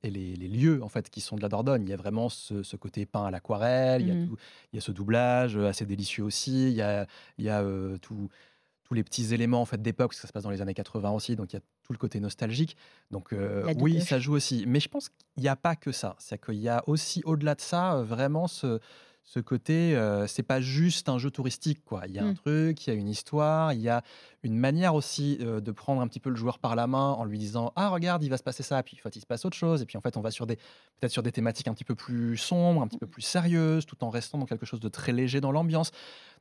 [0.03, 1.83] les, lieux en fait qui sont de la Dordogne.
[1.83, 4.05] Il y a vraiment ce, côté peint à l'aquarelle.
[4.05, 4.37] Mmh
[4.73, 6.69] il, y a ce doublage assez délicieux aussi.
[6.69, 7.07] Il y a,
[7.39, 7.63] il y a
[8.01, 11.37] tous les petits éléments en fait d'époque, ça se passe dans les années 80 aussi,
[11.37, 12.77] donc il y a tout le côté nostalgique.
[13.11, 13.35] Donc
[13.79, 14.65] oui, ça joue aussi.
[14.67, 16.17] Mais je pense qu'il n'y a pas que ça.
[16.19, 18.81] C'est qu'il y a aussi au-delà de ça vraiment ce
[19.23, 19.97] ce côté,
[20.27, 22.03] c'est pas juste un jeu touristique, quoi.
[22.09, 22.35] Il y a un mmh.
[22.35, 24.03] truc, il y a une histoire, il y a
[24.43, 27.39] une manière aussi de prendre un petit peu le joueur par la main en lui
[27.39, 29.57] disant ah regarde il va se passer ça, puis en fait il se passe autre
[29.57, 31.85] chose, et puis en fait on va sur des peut-être sur des thématiques un petit
[31.85, 34.89] peu plus sombres, un petit peu plus sérieuses, tout en restant dans quelque chose de
[34.89, 35.93] très léger dans l'ambiance.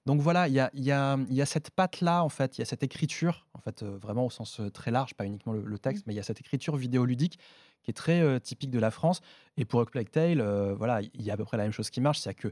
[0.06, 2.64] Donc voilà, il y a, y, a, y a, cette patte-là, en fait, il y
[2.64, 6.08] a cette écriture, en fait, vraiment au sens très large, pas uniquement le, texte, mmh.
[6.08, 7.38] mais il y a cette écriture vidéoludique
[7.84, 9.22] qui est très typique de la France.
[9.58, 10.42] Et pour A Plague Tale,
[10.78, 12.52] voilà, il y a à peu près la même chose qui marche, c'est que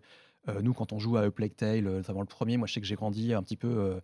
[0.61, 2.87] nous, quand on joue à A Plague Tale, notamment le premier, moi je sais que
[2.87, 3.99] j'ai grandi un petit peu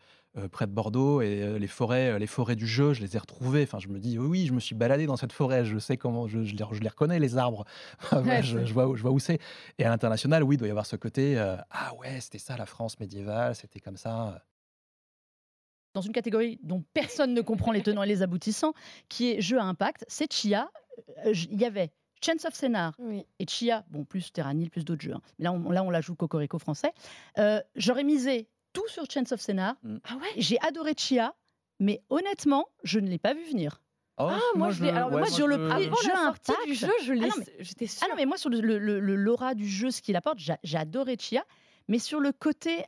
[0.52, 3.64] près de Bordeaux et les forêts, les forêts du jeu, je les ai retrouvées.
[3.64, 6.28] Enfin, je me dis oui, je me suis baladé dans cette forêt, je sais comment,
[6.28, 7.66] je, je, les, reconnais les arbres,
[8.12, 9.40] je, vois, je vois où c'est.
[9.78, 11.38] Et à l'international, oui, il doit y avoir ce côté
[11.72, 14.44] ah ouais, c'était ça la France médiévale, c'était comme ça
[15.94, 18.74] dans une catégorie dont personne ne comprend les tenants et les aboutissants,
[19.10, 20.70] qui est jeu à impact, c'est Chia.
[21.26, 21.92] Il y avait
[22.24, 22.96] Chance of Scénar
[23.40, 25.14] et Chia, bon, plus Terranil, plus d'autres jeux.
[25.14, 25.22] Hein.
[25.40, 26.94] Mais là, on, là, on la joue Cocorico français.
[27.38, 29.76] Euh, j'aurais misé tout sur Chance of Scénar.
[29.84, 29.98] Mm.
[30.06, 30.30] Ah ouais?
[30.38, 31.36] J'ai adoré Chia,
[31.80, 33.82] mais honnêtement, je ne l'ai pas vu venir.
[34.18, 37.30] Oh, ah, moi, je, alors, moi, sur le jeu du jeu, je l'ai.
[37.60, 40.38] J'étais Ah non, mais moi, sur le, le, le, l'aura du jeu, ce qu'il apporte,
[40.38, 41.44] j'ai adoré Chia.
[41.88, 42.86] Mais sur le côté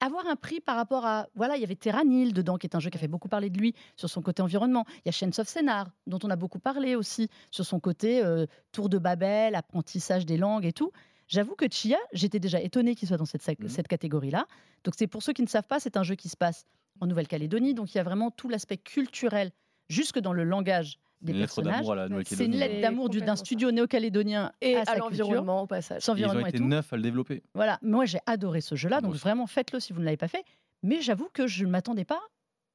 [0.00, 1.28] avoir un prix par rapport à.
[1.34, 3.50] Voilà, il y avait Terranil dedans, qui est un jeu qui a fait beaucoup parler
[3.50, 4.84] de lui sur son côté environnement.
[4.98, 8.22] Il y a Chains of Scénar, dont on a beaucoup parlé aussi, sur son côté
[8.22, 10.92] euh, tour de Babel, apprentissage des langues et tout.
[11.28, 13.68] J'avoue que Chia, j'étais déjà étonnée qu'il soit dans cette, mmh.
[13.68, 14.46] cette catégorie-là.
[14.84, 16.66] Donc, c'est pour ceux qui ne savent pas, c'est un jeu qui se passe
[17.00, 17.74] en Nouvelle-Calédonie.
[17.74, 19.50] Donc, il y a vraiment tout l'aspect culturel,
[19.88, 21.86] jusque dans le langage des personnages.
[22.26, 26.02] C'est une lettre d'amour d'un studio néo-calédonien et à, l'environnement au passage.
[26.16, 27.42] Ils ont été neuf à le développer.
[27.54, 30.44] Voilà, moi j'ai adoré ce jeu-là, donc vraiment faites-le si vous ne l'avez pas fait.
[30.82, 32.20] Mais j'avoue que je ne m'attendais pas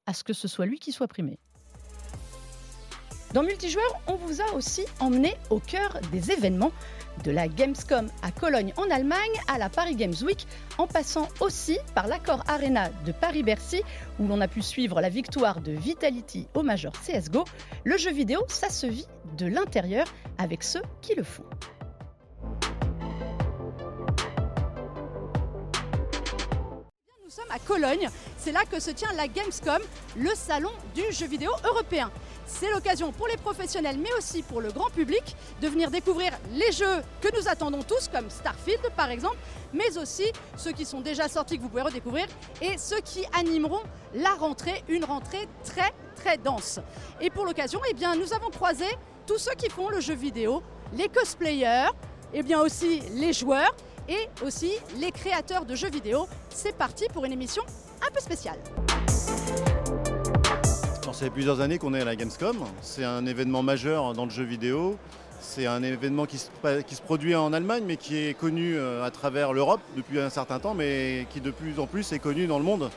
[0.05, 1.39] à ce que ce soit lui qui soit primé.
[3.33, 6.71] Dans Multijoueur, on vous a aussi emmené au cœur des événements
[7.23, 10.47] de la Gamescom à Cologne en Allemagne à la Paris Games Week,
[10.77, 13.81] en passant aussi par l'accord Arena de Paris-Bercy,
[14.19, 17.45] où l'on a pu suivre la victoire de Vitality au Major CSGO.
[17.83, 19.07] Le jeu vidéo, ça se vit
[19.37, 20.07] de l'intérieur
[20.37, 21.45] avec ceux qui le font.
[27.59, 29.81] Cologne, c'est là que se tient la Gamescom,
[30.15, 32.11] le salon du jeu vidéo européen.
[32.45, 36.71] C'est l'occasion pour les professionnels, mais aussi pour le grand public, de venir découvrir les
[36.71, 39.37] jeux que nous attendons tous, comme Starfield par exemple,
[39.73, 42.25] mais aussi ceux qui sont déjà sortis que vous pouvez redécouvrir
[42.61, 43.83] et ceux qui animeront
[44.13, 46.79] la rentrée, une rentrée très très dense.
[47.21, 48.85] Et pour l'occasion, eh bien, nous avons croisé
[49.25, 51.89] tous ceux qui font le jeu vidéo, les cosplayers,
[52.33, 53.73] et eh bien aussi les joueurs
[54.09, 56.27] et aussi les créateurs de jeux vidéo.
[56.49, 57.63] C'est parti pour une émission
[58.01, 58.59] un peu spéciale.
[61.17, 62.57] Ça fait plusieurs années qu'on est à la Gamescom.
[62.81, 64.97] C'est un événement majeur dans le jeu vidéo.
[65.39, 66.49] C'est un événement qui se,
[67.03, 70.75] produit en Allemagne, mais qui est connu euh, à travers l'Europe depuis un certain temps,
[70.75, 72.91] mais qui de plus en plus est connu dans le monde.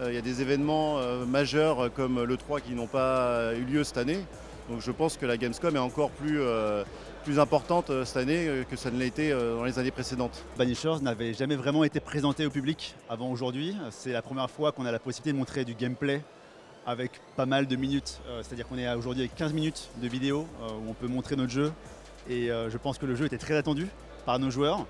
[0.00, 3.64] Euh, il y a des événements euh, majeurs comme le 3 qui n'ont pas eu
[3.64, 4.18] lieu cette année.
[4.68, 6.40] Donc je pense que la Gamescom est encore plus,
[7.22, 10.44] plus importante cette année que ça ne l'a été dans les années précédentes.
[10.58, 13.76] Banishers n'avait jamais vraiment été présenté au public avant aujourd'hui.
[13.90, 16.22] C'est la première fois qu'on a la possibilité de montrer du gameplay
[16.86, 18.20] avec pas mal de minutes.
[18.28, 21.36] Euh, c'est-à-dire qu'on est, aujourd'hui avec 15 minutes de vidéo euh, où on peut montrer
[21.36, 21.72] notre jeu.
[22.28, 23.86] Et euh, je pense que le jeu était très attendu
[24.24, 24.86] par nos joueurs.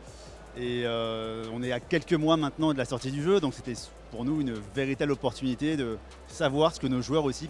[0.55, 3.73] Et on est à quelques mois maintenant de la sortie du jeu, donc c'était
[4.11, 5.97] pour nous une véritable opportunité de
[6.29, 7.49] savoir ce que nos joueurs aussi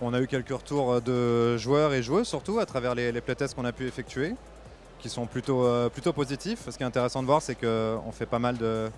[0.00, 3.64] On a eu quelques retours de joueurs et joueuses surtout à travers les, playtests qu'on
[3.64, 4.34] a pu effectuer,
[4.98, 6.68] qui sont plutôt, plutôt positifs.
[6.70, 8.90] Ce qui est intéressant de voir, c'est qu'on fait pas mal de,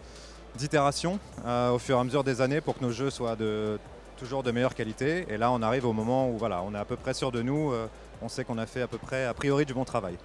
[0.57, 3.79] d'itération euh, au fur et à mesure des années pour que nos jeux soient de,
[4.19, 5.27] toujours de meilleure qualité.
[5.29, 7.43] Et là, on arrive au moment où voilà, on est à peu près sûr de
[7.43, 7.73] nous.
[7.73, 7.87] Euh,
[8.23, 10.17] on sait qu'on a fait à peu près, a priori, du bon travail.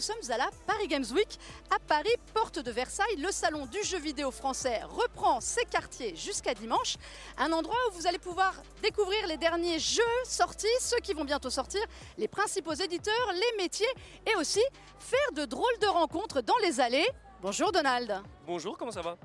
[0.00, 1.38] Nous sommes à la Paris Games Week.
[1.70, 6.54] À Paris, porte de Versailles, le salon du jeu vidéo français reprend ses quartiers jusqu'à
[6.54, 6.96] dimanche.
[7.36, 11.50] Un endroit où vous allez pouvoir découvrir les derniers jeux sortis, ceux qui vont bientôt
[11.50, 11.82] sortir,
[12.16, 13.92] les principaux éditeurs, les métiers
[14.26, 14.62] et aussi
[14.98, 17.10] faire de drôles de rencontres dans les allées.
[17.42, 18.22] Bonjour Donald.
[18.46, 19.18] Bonjour, comment ça va?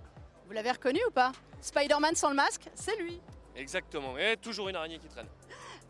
[0.45, 1.31] Vous l'avez reconnu ou pas?
[1.61, 3.21] Spider-Man sans le masque, c'est lui.
[3.55, 5.29] Exactement, et toujours une araignée qui traîne.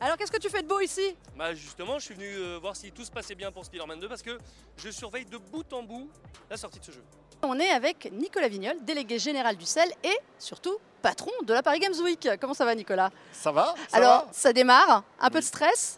[0.02, 1.16] Alors qu'est-ce que tu fais de beau ici?
[1.38, 4.10] Bah justement, je suis venu euh, voir si tout se passait bien pour Spider-Man 2
[4.10, 4.38] parce que
[4.78, 6.10] je surveille de bout en bout
[6.50, 7.04] la sortie de ce jeu.
[7.44, 11.80] On est avec Nicolas Vignol, délégué général du CEL et surtout patron de la Paris
[11.80, 12.28] Games Week.
[12.42, 13.10] Comment ça va Nicolas?
[13.32, 15.98] Ça va Alors ça démarre, un peu de stress?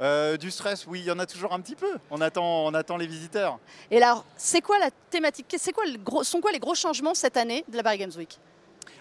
[0.00, 1.98] Euh, du stress, oui, il y en a toujours un petit peu.
[2.10, 3.58] On attend, on attend les visiteurs.
[3.90, 5.54] Et alors, c'est quoi la thématique?
[5.58, 8.12] C'est quoi le gros, sont quoi les gros changements cette année de la Paris Games
[8.16, 8.38] Week?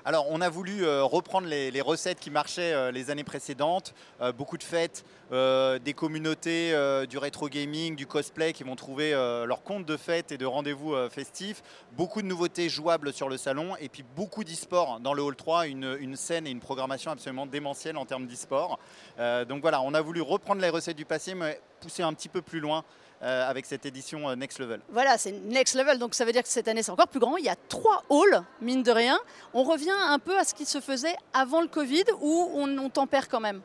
[0.05, 3.93] Alors, on a voulu euh, reprendre les, recettes qui marchaient euh, les années précédentes.
[4.19, 6.75] Euh, beaucoup de fêtes, des communautés
[7.09, 10.93] du rétro gaming, du cosplay qui vont trouver leur compte de fête et de rendez-vous
[11.09, 11.63] festifs.
[11.93, 15.65] Beaucoup de nouveautés jouables sur le salon et puis beaucoup d'e-sport dans le Hall 3,
[15.69, 18.77] une, une scène et une programmation absolument démentielle en termes d'e-sport.
[19.17, 22.43] Donc voilà, on a voulu reprendre les recettes du passé, mais pousser un petit peu
[22.43, 22.83] plus loin
[23.23, 24.81] euh, avec cette édition euh, Next Level.
[24.89, 27.37] Voilà, c'est next level, donc ça veut dire que cette année c'est encore plus grand.
[27.37, 29.17] Il y a trois halls, mine de rien.
[29.53, 33.29] On revient un peu à ce qui se faisait avant le Covid on, on tempère
[33.29, 33.61] quand même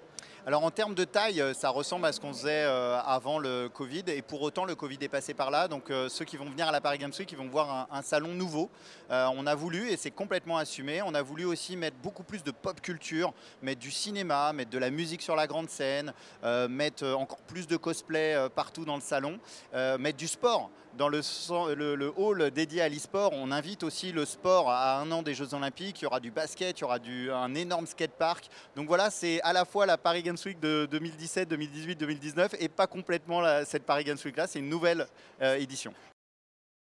[0.46, 3.68] Alors en termes de taille, euh, ça ressemble à ce qu'on faisait euh, avant le
[3.68, 5.68] Covid et pour autant le Covid est passé par là.
[5.68, 7.98] Donc euh, ceux qui vont venir à la Paris Games Week, ils vont voir un,
[7.98, 8.70] un salon nouveau.
[9.10, 12.50] On a voulu, et c'est complètement assumé, on a voulu aussi mettre beaucoup plus de
[12.50, 13.32] pop culture,
[13.62, 16.12] mettre du cinéma, mettre de la musique sur la grande scène,
[16.68, 19.38] mettre encore plus de cosplay partout dans le salon,
[19.72, 20.70] mettre du sport.
[20.98, 24.98] Dans le, so- le- le hall dédié à l'e-sport, on invite aussi le sport à
[24.98, 26.00] un an des Jeux Olympiques.
[26.00, 28.48] Il y aura du basket, il y aura du, un énorme skatepark.
[28.74, 32.68] Donc voilà, c'est à la fois la Paris Games Week de 2017, 2018, 2019 et
[32.68, 34.48] pas complètement la- cette Paris Games Week là.
[34.48, 35.06] C'est une nouvelle
[35.40, 35.94] euh, édition.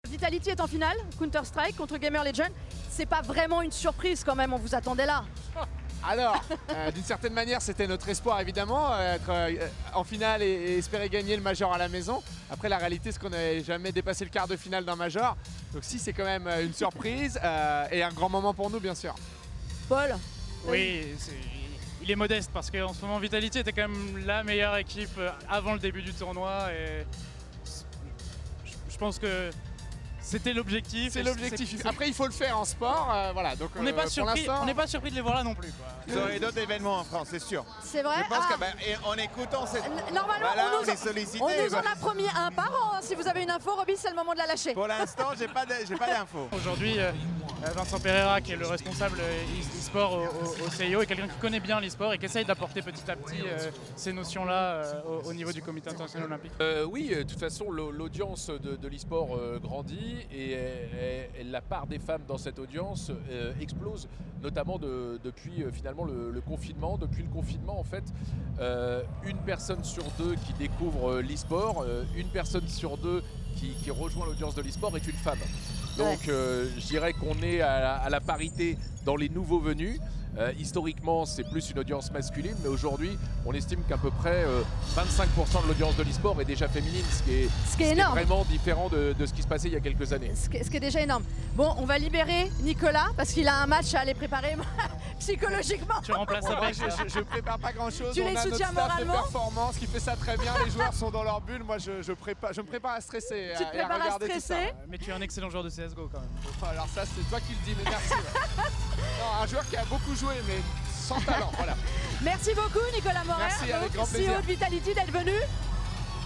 [0.08, 2.50] Vitality est en finale, Counter-Strike contre Gamer Legend.
[2.88, 5.24] C'est pas vraiment une surprise quand même, on vous attendait là.
[6.06, 10.46] Alors, euh, d'une certaine manière, c'était notre espoir évidemment, euh, être euh, en finale et,
[10.46, 12.22] et espérer gagner le Major à la maison.
[12.50, 15.36] Après, la réalité, c'est qu'on n'avait jamais dépassé le quart de finale d'un Major.
[15.74, 18.94] Donc, si, c'est quand même une surprise euh, et un grand moment pour nous, bien
[18.94, 19.14] sûr.
[19.88, 20.16] Paul
[20.66, 21.32] Oui, c'est-
[22.00, 25.20] il est modeste parce qu'en ce moment Vitality était quand même la meilleure équipe
[25.50, 27.04] avant le début du tournoi et
[28.88, 29.50] je pense que
[30.28, 31.12] c'était l'objectif.
[31.12, 31.84] C'est l'objectif.
[31.86, 33.10] Après, il faut le faire en sport.
[33.12, 33.56] euh, voilà.
[33.56, 34.44] Donc, On n'est euh, pas surpris.
[34.44, 35.72] l'instant- On n'est pas surpris de les voir là non plus.
[35.72, 35.86] quoi.
[36.06, 37.64] Vous aurez d'autres événements en France, c'est sûr.
[37.82, 38.54] C'est vrai Je pense Ah.
[38.56, 39.84] que, et en écoutant cette.
[40.12, 41.42] Normalement, Voilà, on, on nous, est sollicité.
[41.42, 42.94] on nous en a promis un par an.
[42.96, 43.00] hein.
[43.02, 44.74] Si vous avez une info, Roby, c'est le moment de la lâcher.
[44.74, 46.48] Pour l'instant, j'ai pas de- j'ai pas d'infos.
[46.56, 47.10] Aujourd'hui, euh,
[47.74, 49.18] Vincent Pereira, qui est le responsable
[49.80, 52.82] e-sport au, au- au CIO, est quelqu'un qui connaît bien l'e-sport et qui essaye d'apporter
[52.82, 56.52] petit à petit euh, ces notions-là euh, au, au niveau du comité international olympique.
[56.60, 59.58] Euh, oui, de toute façon, l'au- l'audience de, de l'e-sport euh,
[60.32, 60.52] et,
[61.40, 64.08] et la part des femmes dans cette audience euh, explose,
[64.42, 66.98] notamment de- depuis euh, finalement le, le confinement.
[66.98, 68.04] Depuis le confinement, en fait,
[68.60, 71.84] euh, une personne sur deux qui découvre l'e-sport,
[72.16, 73.22] une personne sur deux
[73.56, 75.38] qui, qui rejoint l'audience de l'e-sport est une femme.
[75.96, 79.98] Donc, je dirais qu'on est à la, à la parité dans les nouveaux venus.
[80.36, 84.62] Euh, historiquement, c'est plus une audience masculine, mais aujourd'hui, on estime qu'à peu près euh,
[84.96, 88.12] 25% de l'audience de l'e-sport est déjà féminine, ce qui est, Ce qui est énorme.
[88.12, 90.32] vraiment différent de, de ce qui se passait il y a quelques années.
[90.36, 91.24] Ce qui, ce qui est déjà énorme.
[91.54, 94.56] Bon, on va libérer Nicolas parce qu'il a un match à aller préparer
[95.18, 96.00] psychologiquement.
[96.04, 98.14] Tu remplaces Ouais, je, je, je prépare pas grand chose.
[98.14, 100.52] Tu On les a notre soutiens staff moralement de performance qui fait ça très bien.
[100.64, 101.64] Les joueurs sont dans leur bulle.
[101.64, 104.26] Moi, je, je, prépare, je me prépare à stresser Tu te à prépares à regarder
[104.28, 104.40] tout ça.
[104.40, 106.70] stresser Mais tu es un excellent joueur de CSGO quand même.
[106.70, 108.12] Alors ça, c'est toi qui le dis, mais merci.
[109.20, 110.58] Non, un joueur qui a beaucoup joué, mais
[110.92, 111.50] sans talent.
[111.56, 111.74] Voilà.
[112.22, 114.36] Merci beaucoup, Nicolas Morer, Merci, avec grand CEO plaisir.
[114.40, 115.32] de Vitality, d'être venu.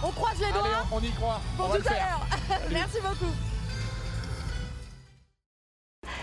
[0.03, 1.39] On croise les doigts Allez, on, on y croit.
[1.57, 2.27] pour on tout à l'heure.
[2.71, 3.31] Merci beaucoup.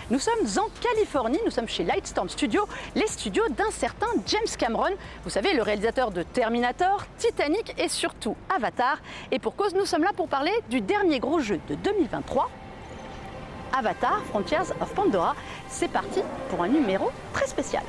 [0.09, 4.89] Nous sommes en Californie, nous sommes chez Lightstorm Studio, les studios d'un certain James Cameron,
[5.23, 8.97] vous savez, le réalisateur de Terminator, Titanic et surtout Avatar.
[9.31, 12.49] Et pour cause, nous sommes là pour parler du dernier gros jeu de 2023,
[13.77, 15.35] Avatar Frontiers of Pandora.
[15.67, 17.83] C'est parti pour un numéro très spécial.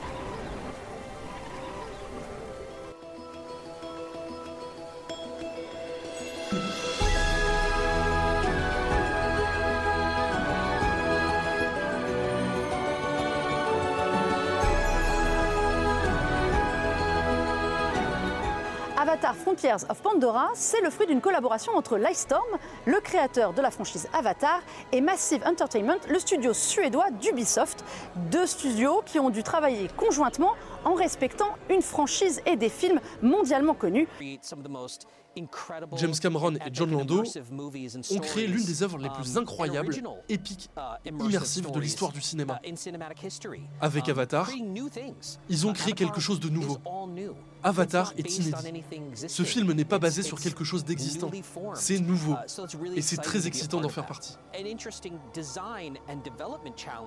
[19.63, 24.09] Frontiers of Pandora, c'est le fruit d'une collaboration entre Lightstorm, le créateur de la franchise
[24.13, 24.61] Avatar,
[24.91, 27.85] et Massive Entertainment, le studio suédois d'Ubisoft.
[28.33, 30.55] Deux studios qui ont dû travailler conjointement
[30.85, 34.09] en respectant une franchise et des films mondialement connus.
[35.97, 39.95] James Cameron et John Lando ont créé l'une des œuvres les plus incroyables,
[40.29, 40.71] épiques,
[41.07, 42.61] immersives de l'histoire du cinéma.
[43.81, 44.51] Avec Avatar,
[45.49, 46.79] ils ont créé quelque chose de nouveau.
[47.65, 48.83] Avatar est inédit.
[49.29, 51.31] Ce film n'est pas basé sur quelque chose d'existant.
[51.75, 52.37] C'est nouveau.
[52.97, 54.37] Et c'est très excitant d'en faire partie.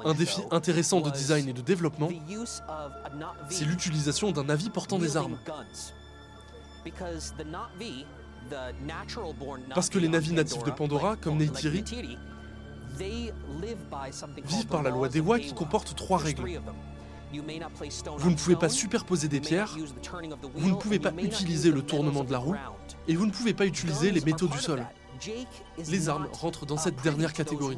[0.05, 2.09] Un défi intéressant de design et de développement,
[3.49, 5.38] c'est l'utilisation d'un navire portant des armes.
[9.73, 11.83] Parce que les navis natifs de Pandora, comme Neytiri,
[12.97, 16.61] vivent par la loi d'Ewa qui comporte trois règles.
[18.17, 19.75] Vous ne pouvez pas superposer des pierres,
[20.53, 22.55] vous ne pouvez pas utiliser le tournement de la roue,
[23.07, 24.85] et vous ne pouvez pas utiliser les métaux du sol.
[25.87, 27.77] Les armes rentrent dans cette dernière catégorie.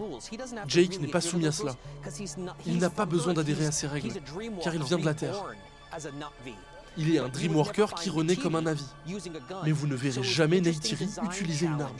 [0.67, 1.75] Jake n'est pas soumis à cela.
[2.65, 4.13] Il n'a pas besoin d'adhérer à ces règles,
[4.61, 5.35] car il vient de la Terre.
[6.97, 8.85] Il est un Dreamworker qui renaît comme un Navi.
[9.63, 11.95] Mais vous ne verrez jamais Neytiri utiliser une arme.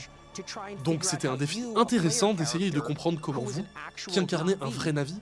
[0.83, 3.65] Donc c'était un défi intéressant d'essayer de comprendre comment vous,
[4.07, 5.15] qui incarnez un vrai Navi,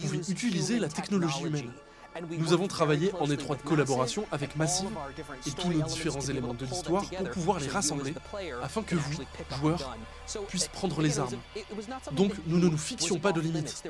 [0.00, 1.72] pouvez utiliser la technologie humaine.
[2.38, 4.90] Nous avons travaillé en étroite collaboration avec Massive
[5.46, 8.14] et tous nos différents éléments de l'histoire pour pouvoir les rassembler
[8.62, 9.22] afin que vous,
[9.58, 9.96] joueurs,
[10.48, 11.38] puissiez prendre les armes.
[12.12, 13.82] Donc nous ne nous fixions pas de limites.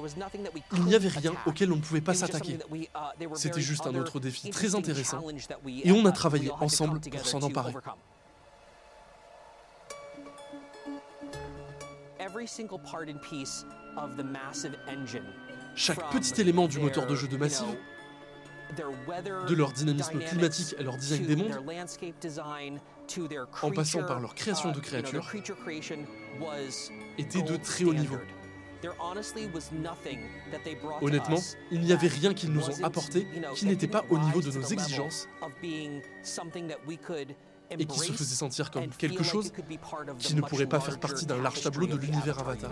[0.72, 2.58] Il n'y avait rien auquel on ne pouvait pas s'attaquer.
[3.34, 5.22] C'était juste un autre défi très intéressant
[5.66, 7.72] et on a travaillé ensemble pour s'en emparer.
[15.74, 17.76] Chaque petit élément du moteur de jeu de Massive
[18.76, 21.58] de leur dynamisme climatique à leur design des mondes,
[23.62, 25.30] en passant par leur création de créatures,
[27.18, 28.16] était de très haut niveau.
[31.02, 31.36] Honnêtement,
[31.70, 34.62] il n'y avait rien qu'ils nous ont apporté qui n'était pas au niveau de nos
[34.62, 35.28] exigences
[37.78, 39.52] et qui se faisait sentir comme quelque chose
[40.18, 42.70] qui ne pourrait pas faire partie d'un large tableau de l'univers Avatar.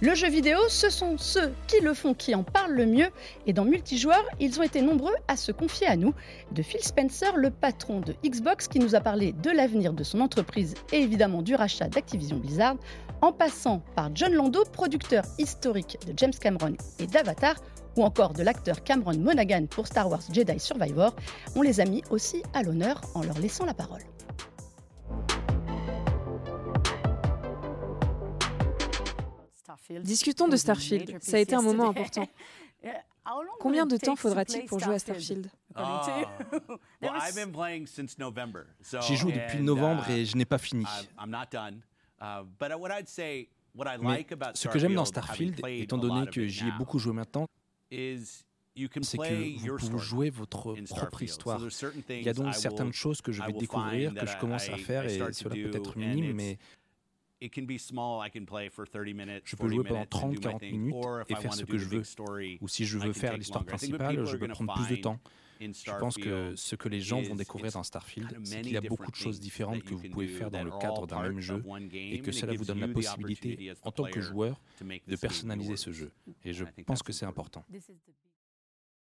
[0.00, 3.06] Le jeu vidéo, ce sont ceux qui le font qui en parlent le mieux,
[3.46, 6.12] et dans multijoueur, ils ont été nombreux à se confier à nous,
[6.50, 10.20] de Phil Spencer, le patron de Xbox, qui nous a parlé de l'avenir de son
[10.20, 12.74] entreprise et évidemment du rachat d'Activision Blizzard,
[13.20, 17.54] en passant par John Lando, producteur historique de James Cameron et d'Avatar,
[17.96, 21.14] ou encore de l'acteur Cameron Monaghan pour Star Wars Jedi Survivor,
[21.54, 24.02] on les a mis aussi à l'honneur en leur laissant la parole.
[30.00, 31.18] Discutons de Starfield.
[31.20, 32.26] Ça a été un moment important.
[33.60, 35.48] Combien de temps faudra-t-il pour jouer à Starfield?
[39.00, 40.84] J'y joue depuis novembre et je n'ai pas fini.
[44.02, 47.46] Mais ce que j'aime dans Starfield, étant donné que j'y ai beaucoup joué maintenant,
[49.02, 51.60] c'est que vous pouvez jouer votre propre histoire.
[52.08, 55.04] Il y a donc certaines choses que je vais découvrir, que je commence à faire,
[55.04, 56.58] et cela peut être minime, mais
[57.40, 57.48] je
[59.56, 60.94] peux jouer pendant 30-40 minutes
[61.28, 62.02] et faire ce que je veux.
[62.60, 65.18] Ou si je veux faire l'histoire principale, je peux prendre plus de temps.
[65.70, 68.80] Je pense que ce que les gens vont découvrir dans Starfield, c'est qu'il y a
[68.80, 72.20] beaucoup de choses différentes que vous pouvez faire dans le cadre d'un même jeu et
[72.20, 76.10] que cela vous donne la possibilité, en tant que joueur, de personnaliser ce jeu.
[76.44, 77.64] Et je pense que c'est important.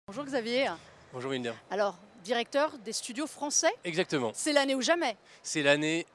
[0.06, 0.68] Bonjour Xavier.
[1.12, 1.52] Bonjour Winder.
[1.70, 3.72] Alors, directeur des studios français?
[3.84, 4.30] Exactement.
[4.34, 5.16] C'est l'année ou jamais?
[5.42, 6.06] C'est l'année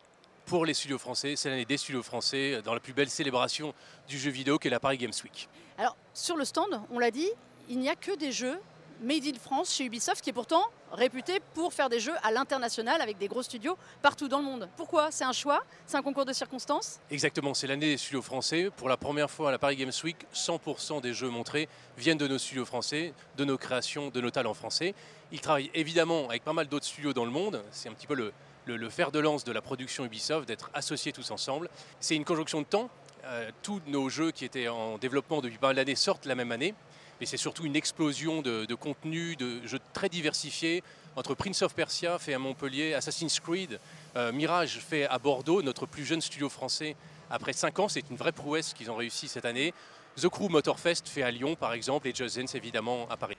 [0.45, 1.35] pour les studios français.
[1.35, 3.73] C'est l'année des studios français dans la plus belle célébration
[4.07, 5.49] du jeu vidéo qu'est la Paris Games Week.
[5.77, 7.29] Alors, sur le stand, on l'a dit,
[7.69, 8.59] il n'y a que des jeux
[9.01, 13.01] made in France chez Ubisoft, qui est pourtant réputé pour faire des jeux à l'international
[13.01, 14.69] avec des gros studios partout dans le monde.
[14.77, 15.11] Pourquoi?
[15.11, 15.63] C'est un choix?
[15.85, 16.99] C'est un concours de circonstances?
[17.09, 18.69] Exactement, c'est l'année des studios français.
[18.77, 22.27] Pour la première fois à la Paris Games Week, 100% des jeux montrés viennent de
[22.27, 24.93] nos studios français, de nos créations, de nos talents français.
[25.31, 27.63] Ils travaillent évidemment avec pas mal d'autres studios dans le monde.
[27.71, 31.31] C'est un petit peu le, fer de lance de la production Ubisoft, d'être associés tous
[31.31, 31.69] ensemble.
[31.99, 32.89] C'est une conjonction de temps.
[33.25, 36.51] Euh, tous nos jeux qui étaient en développement depuis pas mal d'années sortent la même
[36.51, 36.73] année.
[37.21, 40.83] Mais c'est surtout une explosion de, de contenu, de jeux très diversifiés,
[41.15, 43.79] entre Prince of Persia fait à Montpellier, Assassin's Creed,
[44.15, 46.95] euh, Mirage fait à Bordeaux, notre plus jeune studio français
[47.29, 47.87] après 5 ans.
[47.87, 49.71] C'est une vraie prouesse qu'ils ont réussi cette année.
[50.15, 53.37] The Crew Motorfest fait à Lyon par exemple et Just Dance évidemment à Paris.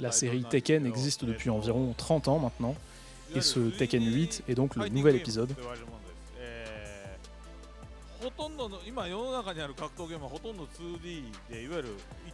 [0.00, 2.74] La série Tekken existe depuis environ 30 ans maintenant,
[3.34, 5.54] et ce Tekken 8 est donc le nouvel épisode.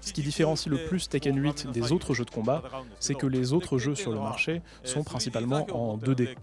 [0.00, 2.62] Ce qui différencie le plus Tekken 8 des autres jeux de combat,
[3.00, 6.36] c'est que les autres jeux sur le marché sont principalement en 2D,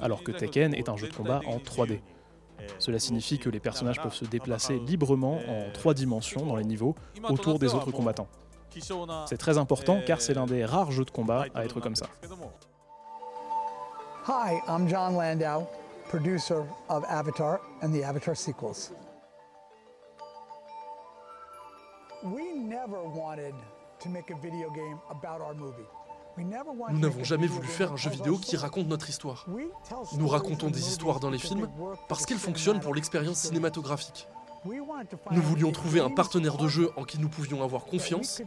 [0.00, 2.00] alors que Tekken est un jeu de combat en 3D.
[2.78, 6.94] Cela signifie que les personnages peuvent se déplacer librement en trois dimensions dans les niveaux
[7.28, 8.28] autour des autres combattants.
[9.26, 12.06] C'est très important car c'est l'un des rares jeux de combat à être comme ça.
[14.28, 15.66] Hi, I'm John Landau,
[16.08, 18.92] producer of Avatar and the Avatar sequels.
[22.22, 23.54] We never wanted
[24.00, 25.86] to make a video game about our movie.
[26.38, 29.46] Nous n'avons jamais voulu faire un jeu vidéo qui raconte notre histoire.
[30.16, 31.68] Nous racontons des histoires dans les films
[32.08, 34.26] parce qu'ils fonctionnent pour l'expérience cinématographique.
[34.64, 38.40] Nous voulions trouver un partenaire de jeu en qui nous pouvions avoir confiance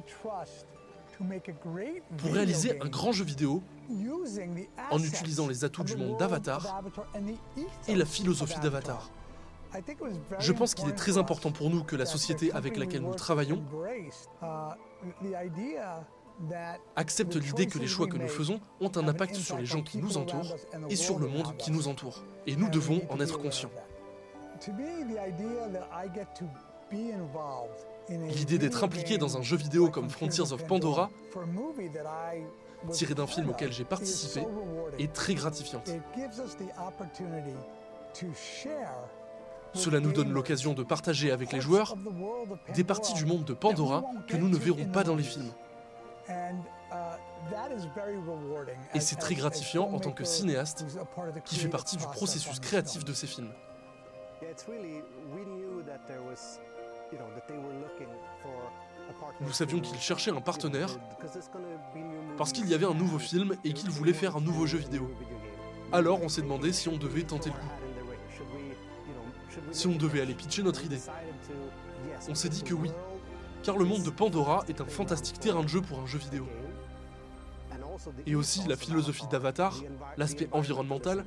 [2.17, 3.63] pour réaliser un grand jeu vidéo
[4.91, 6.83] en utilisant les atouts du monde d'Avatar
[7.87, 9.09] et la philosophie d'Avatar.
[10.39, 13.63] Je pense qu'il est très important pour nous que la société avec laquelle nous travaillons
[16.95, 19.97] accepte l'idée que les choix que nous faisons ont un impact sur les gens qui
[19.97, 20.55] nous entourent
[20.89, 22.23] et sur le monde qui nous entoure.
[22.47, 23.71] Et nous devons en être conscients.
[28.09, 31.09] L'idée d'être impliqué dans un jeu vidéo comme Frontiers of Pandora,
[32.91, 34.45] tiré d'un film auquel j'ai participé,
[34.99, 35.89] est très gratifiante.
[39.73, 41.95] Cela nous donne l'occasion de partager avec les joueurs
[42.73, 45.51] des parties du monde de Pandora que nous ne verrons pas dans les films.
[48.93, 50.85] Et c'est très gratifiant en tant que cinéaste
[51.43, 53.51] qui fait partie du processus créatif de ces films.
[59.41, 60.89] Nous savions qu'ils cherchaient un partenaire
[62.37, 65.09] parce qu'il y avait un nouveau film et qu'ils voulaient faire un nouveau jeu vidéo.
[65.91, 67.69] Alors on s'est demandé si on devait tenter le coup.
[69.71, 70.99] Si on devait aller pitcher notre idée.
[72.29, 72.91] On s'est dit que oui,
[73.63, 76.47] car le monde de Pandora est un fantastique terrain de jeu pour un jeu vidéo.
[78.25, 79.81] Et aussi la philosophie d'Avatar,
[80.17, 81.25] l'aspect environnemental,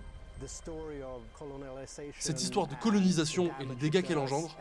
[2.19, 4.57] cette histoire de colonisation et les dégâts qu'elle engendre,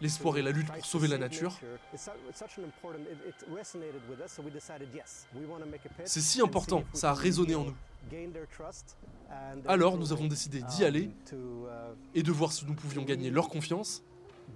[0.00, 1.58] l'espoir et la lutte pour sauver la nature,
[6.04, 7.74] c'est si important, ça a résonné en nous.
[9.66, 11.10] Alors nous avons décidé d'y aller
[12.14, 14.02] et de voir si nous pouvions gagner leur confiance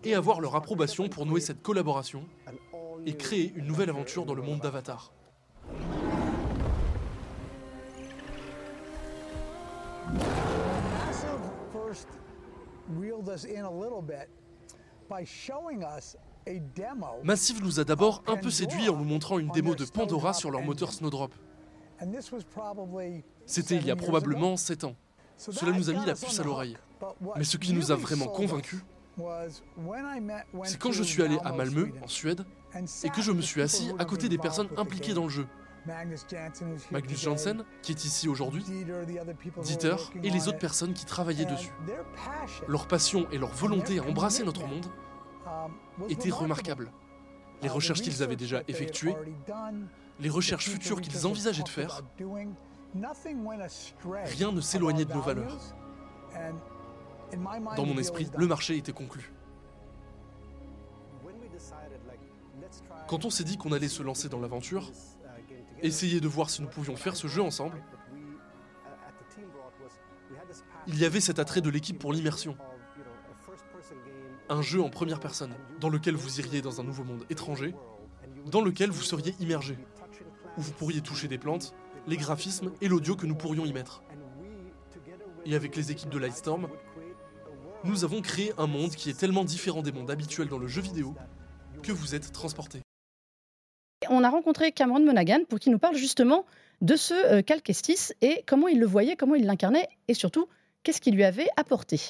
[0.04, 2.24] et avoir leur approbation pour nouer cette collaboration
[3.06, 5.12] et créer une nouvelle aventure dans le monde d'Avatar.
[17.22, 20.50] Massive nous a d'abord un peu séduit en nous montrant une démo de Pandora sur
[20.50, 21.34] leur moteur Snowdrop.
[23.46, 24.96] C'était il y a probablement 7 ans.
[25.36, 26.76] Cela nous a mis la puce à l'oreille.
[27.36, 28.80] Mais ce qui nous a vraiment convaincus,
[30.64, 32.44] c'est quand je suis allé à Malmö, en Suède,
[33.04, 35.46] et que je me suis assis à côté des personnes impliquées dans le jeu.
[35.86, 38.64] Magnus Janssen, qui est ici aujourd'hui,
[39.62, 41.72] Dieter et les autres personnes qui travaillaient dessus.
[42.68, 44.86] Leur passion et leur volonté à embrasser notre monde
[46.08, 46.90] étaient remarquables.
[47.62, 49.14] Les recherches qu'ils avaient déjà effectuées,
[50.18, 52.02] les recherches futures qu'ils envisageaient de faire,
[54.24, 55.58] rien ne s'éloignait de nos valeurs.
[57.76, 59.32] Dans mon esprit, le marché était conclu.
[63.08, 64.90] Quand on s'est dit qu'on allait se lancer dans l'aventure,
[65.82, 67.82] essayer de voir si nous pouvions faire ce jeu ensemble,
[70.86, 72.56] il y avait cet attrait de l'équipe pour l'immersion.
[74.48, 77.74] Un jeu en première personne, dans lequel vous iriez dans un nouveau monde étranger,
[78.46, 79.78] dans lequel vous seriez immergé,
[80.56, 81.74] où vous pourriez toucher des plantes,
[82.06, 84.02] les graphismes et l'audio que nous pourrions y mettre.
[85.44, 86.68] Et avec les équipes de Lightstorm,
[87.84, 90.82] nous avons créé un monde qui est tellement différent des mondes habituels dans le jeu
[90.82, 91.14] vidéo
[91.82, 92.82] que vous êtes transporté.
[94.12, 96.44] On a rencontré Cameron Monaghan pour qu'il nous parle justement
[96.80, 100.48] de ce euh, Cal Kestis et comment il le voyait, comment il l'incarnait et surtout
[100.82, 102.00] qu'est-ce qu'il lui avait apporté.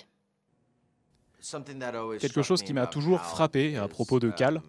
[2.18, 4.62] Quelque chose qui m'a toujours frappé à propos de Cal,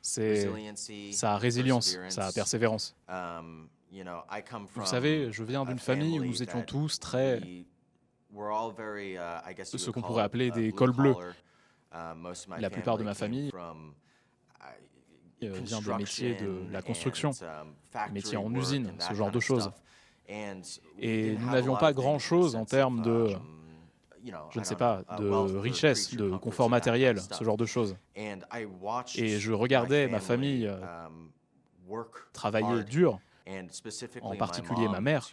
[0.00, 0.48] c'est
[1.12, 2.96] sa résilience, sa persévérance.
[4.74, 7.40] Vous savez, je viens d'une famille où nous étions tous très
[9.64, 11.16] ce qu'on pourrait appeler des cols bleus.
[12.58, 13.50] La plupart de ma famille
[15.40, 17.30] vient des métiers de la construction,
[18.12, 19.70] métiers en usine, ce genre de choses.
[20.28, 23.30] Et nous n'avions pas grand-chose en termes de,
[24.50, 27.96] je ne sais pas, de richesse, de confort matériel, ce genre de choses.
[28.16, 31.06] Et je regardais ma famille euh,
[32.32, 33.18] travailler dur,
[34.20, 35.26] en particulier ma mère,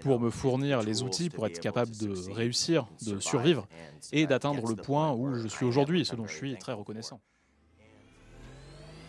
[0.00, 3.66] pour me fournir les outils pour être capable de réussir, de survivre
[4.12, 7.20] et d'atteindre le point où je suis aujourd'hui, ce dont je suis très reconnaissant.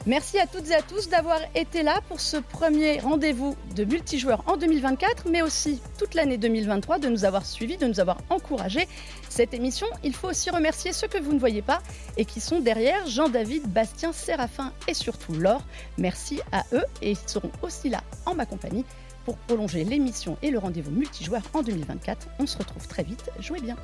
[0.05, 4.43] Merci à toutes et à tous d'avoir été là pour ce premier rendez-vous de multijoueurs
[4.47, 8.87] en 2024, mais aussi toute l'année 2023, de nous avoir suivis, de nous avoir encouragés.
[9.27, 11.81] Cette émission, il faut aussi remercier ceux que vous ne voyez pas
[12.15, 15.63] et qui sont derrière, Jean-David, Bastien, Séraphin et surtout Laure.
[15.97, 18.85] Merci à eux et ils seront aussi là en ma compagnie
[19.25, 22.29] pour prolonger l'émission et le rendez-vous multijoueur en 2024.
[22.39, 23.75] On se retrouve très vite, jouez bien.